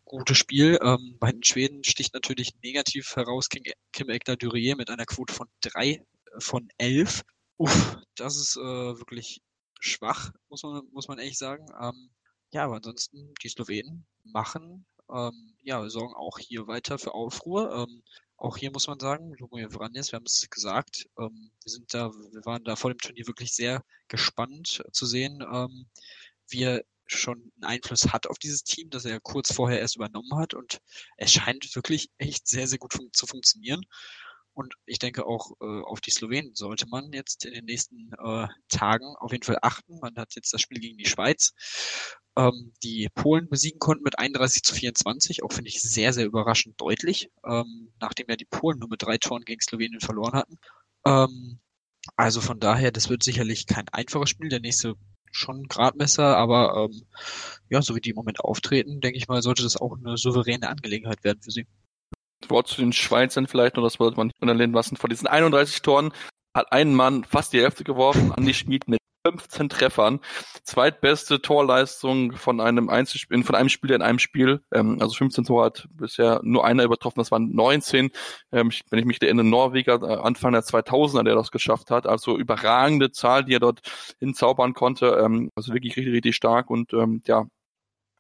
[0.06, 0.80] gutes Spiel.
[0.84, 3.64] Ähm, bei den Schweden sticht natürlich negativ heraus Kim,
[3.94, 6.04] Kim Ekdal Durier mit einer Quote von drei
[6.40, 7.24] von elf.
[7.58, 9.42] Uff, das ist äh, wirklich
[9.80, 11.66] schwach, muss man, muss man ehrlich sagen.
[11.82, 12.10] Ähm,
[12.52, 17.74] ja, aber ansonsten, die Slowenen machen, ähm, ja, sorgen auch hier weiter für Aufruhr.
[17.74, 18.04] Ähm,
[18.38, 22.12] auch hier muss man sagen, Lumir Vranjes, wir haben es gesagt, ähm, wir sind da,
[22.12, 25.88] wir waren da vor dem Turnier wirklich sehr gespannt zu sehen, ähm,
[26.50, 30.36] wie er schon einen Einfluss hat auf dieses Team, das er kurz vorher erst übernommen
[30.36, 30.54] hat.
[30.54, 30.80] Und
[31.18, 33.84] es scheint wirklich echt sehr, sehr gut fun zu funktionieren.
[34.54, 38.48] Und ich denke auch äh, auf die Slowenen sollte man jetzt in den nächsten äh,
[38.70, 40.00] Tagen auf jeden Fall achten.
[40.00, 41.54] Man hat jetzt das Spiel gegen die Schweiz,
[42.38, 46.80] ähm, die Polen besiegen konnten mit 31 zu 24, auch finde ich sehr, sehr überraschend
[46.80, 50.58] deutlich, ähm, nachdem ja die Polen nur mit drei Toren gegen Slowenien verloren hatten.
[51.06, 51.60] Ähm,
[52.16, 54.50] also von daher, das wird sicherlich kein einfaches Spiel.
[54.50, 54.96] Der nächste
[55.32, 57.06] schon Gradmesser, aber ähm,
[57.70, 60.70] ja, so wie die im Moment auftreten, denke ich mal, sollte das auch eine souveräne
[60.70, 61.68] Angelegenheit werden für sie.
[62.50, 64.98] Wort zu den Schweizern vielleicht, nur das wollte man nicht unterlehnen lassen.
[64.98, 66.12] Von diesen 31 Toren
[66.56, 70.20] hat ein Mann fast die Hälfte geworfen, Andi Schmid mit 15 Treffern.
[70.64, 74.62] Zweitbeste Torleistung von einem Einzelspiel, von einem Spieler in einem Spiel.
[74.74, 78.10] Ähm, also 15 Tore hat bisher nur einer übertroffen, das waren 19.
[78.52, 82.08] Ähm, ich, wenn ich mich erinnere, Norweger äh, Anfang der 2000er, der das geschafft hat.
[82.08, 83.82] Also überragende Zahl, die er dort
[84.20, 85.22] hinzaubern konnte.
[85.24, 87.46] Ähm, also wirklich richtig, richtig stark und ähm, ja,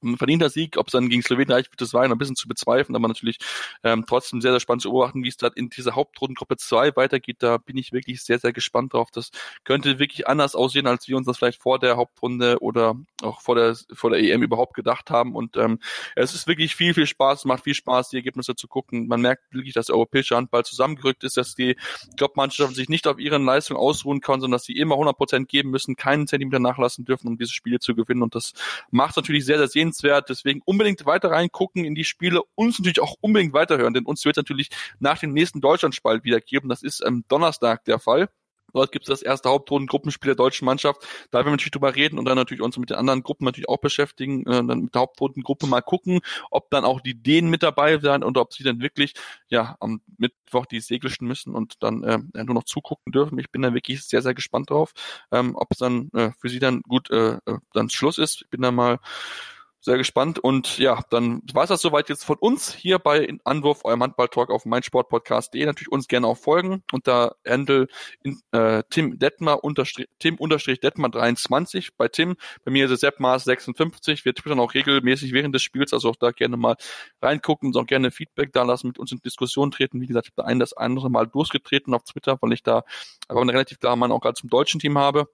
[0.03, 2.47] ein verdienter Sieg, ob es dann gegen Slowenien reicht, wird das war ein bisschen zu
[2.47, 3.37] bezweifeln, aber natürlich
[3.83, 7.37] ähm, trotzdem sehr, sehr spannend zu beobachten, wie es da in dieser Hauptrundengruppe 2 weitergeht.
[7.39, 9.09] Da bin ich wirklich sehr, sehr gespannt drauf.
[9.11, 9.31] Das
[9.63, 13.55] könnte wirklich anders aussehen, als wir uns das vielleicht vor der Hauptrunde oder auch vor
[13.55, 15.35] der vor der EM überhaupt gedacht haben.
[15.35, 15.79] Und ähm,
[16.15, 19.07] es ist wirklich viel, viel Spaß, macht viel Spaß, die Ergebnisse zu gucken.
[19.07, 21.75] Man merkt wirklich, dass der europäische Handball zusammengerückt ist, dass die
[22.17, 25.69] Top-Mannschaften sich nicht auf ihren Leistungen ausruhen können, sondern dass sie immer 100 Prozent geben
[25.69, 28.23] müssen, keinen Zentimeter nachlassen dürfen, um diese Spiele zu gewinnen.
[28.23, 28.53] Und das
[28.89, 30.29] macht natürlich sehr, sehr sehenswert sehenswert.
[30.29, 32.41] Deswegen unbedingt weiter reingucken in die Spiele.
[32.55, 34.69] Uns natürlich auch unbedingt weiterhören, denn uns wird natürlich
[34.99, 36.69] nach dem nächsten Deutschlandspalt wieder geben.
[36.69, 38.29] Das ist am Donnerstag der Fall.
[38.73, 41.05] Dort gibt es das erste Hauptrunden-Gruppenspiel der deutschen Mannschaft.
[41.29, 43.69] Da werden wir natürlich drüber reden und dann natürlich uns mit den anderen Gruppen natürlich
[43.69, 47.63] auch beschäftigen, äh, dann mit der Hauptrundengruppe mal gucken, ob dann auch die Dänen mit
[47.63, 49.13] dabei sind und ob sie dann wirklich
[49.49, 53.37] ja am Mittwoch die Segelschen müssen und dann äh, nur noch zugucken dürfen.
[53.39, 54.93] Ich bin da wirklich sehr, sehr gespannt drauf,
[55.31, 58.43] ähm, ob es dann äh, für sie dann gut äh, äh dann Schluss ist.
[58.43, 58.99] Ich bin da mal
[59.81, 63.83] sehr gespannt und ja, dann war es das soweit jetzt von uns hier bei Anwurf,
[63.83, 65.65] eurem Handball-Talk auf meinsportpodcast.de.
[65.65, 67.87] Natürlich uns gerne auch folgen unter Handle
[68.21, 72.35] in, äh, Tim Detmer unterstrich, Tim unterstrich Detmer 23 bei Tim.
[72.63, 74.23] Bei mir ist es Seppmaß 56.
[74.23, 76.75] Wir twittern auch regelmäßig während des Spiels, also auch da gerne mal
[77.21, 79.99] reingucken, und auch gerne Feedback da lassen, mit uns in Diskussion treten.
[79.99, 82.83] Wie gesagt, ich habe da ein das andere Mal durchgetreten auf Twitter, weil ich da
[83.27, 85.27] aber eine relativ klare Meinung auch gerade zum deutschen Team habe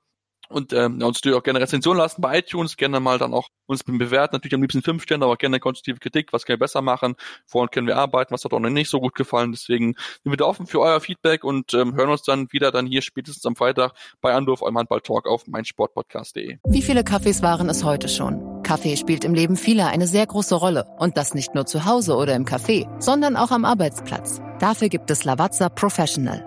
[0.49, 3.83] und ähm, uns natürlich auch gerne Rezension lassen bei iTunes, gerne mal dann auch uns
[3.83, 7.15] bewerten, natürlich am liebsten fünf Sterne, aber gerne konstruktive Kritik, was können wir besser machen,
[7.49, 10.37] woran können wir arbeiten, was hat auch noch nicht so gut gefallen, deswegen sind wir
[10.37, 13.55] da offen für euer Feedback und ähm, hören uns dann wieder dann hier spätestens am
[13.55, 16.57] Freitag bei Anruf eurem Handball-Talk auf meinsportpodcast.de.
[16.65, 18.63] Wie viele Kaffees waren es heute schon?
[18.63, 22.15] Kaffee spielt im Leben vieler eine sehr große Rolle und das nicht nur zu Hause
[22.15, 24.41] oder im Café, sondern auch am Arbeitsplatz.
[24.59, 26.46] Dafür gibt es Lavazza Professional.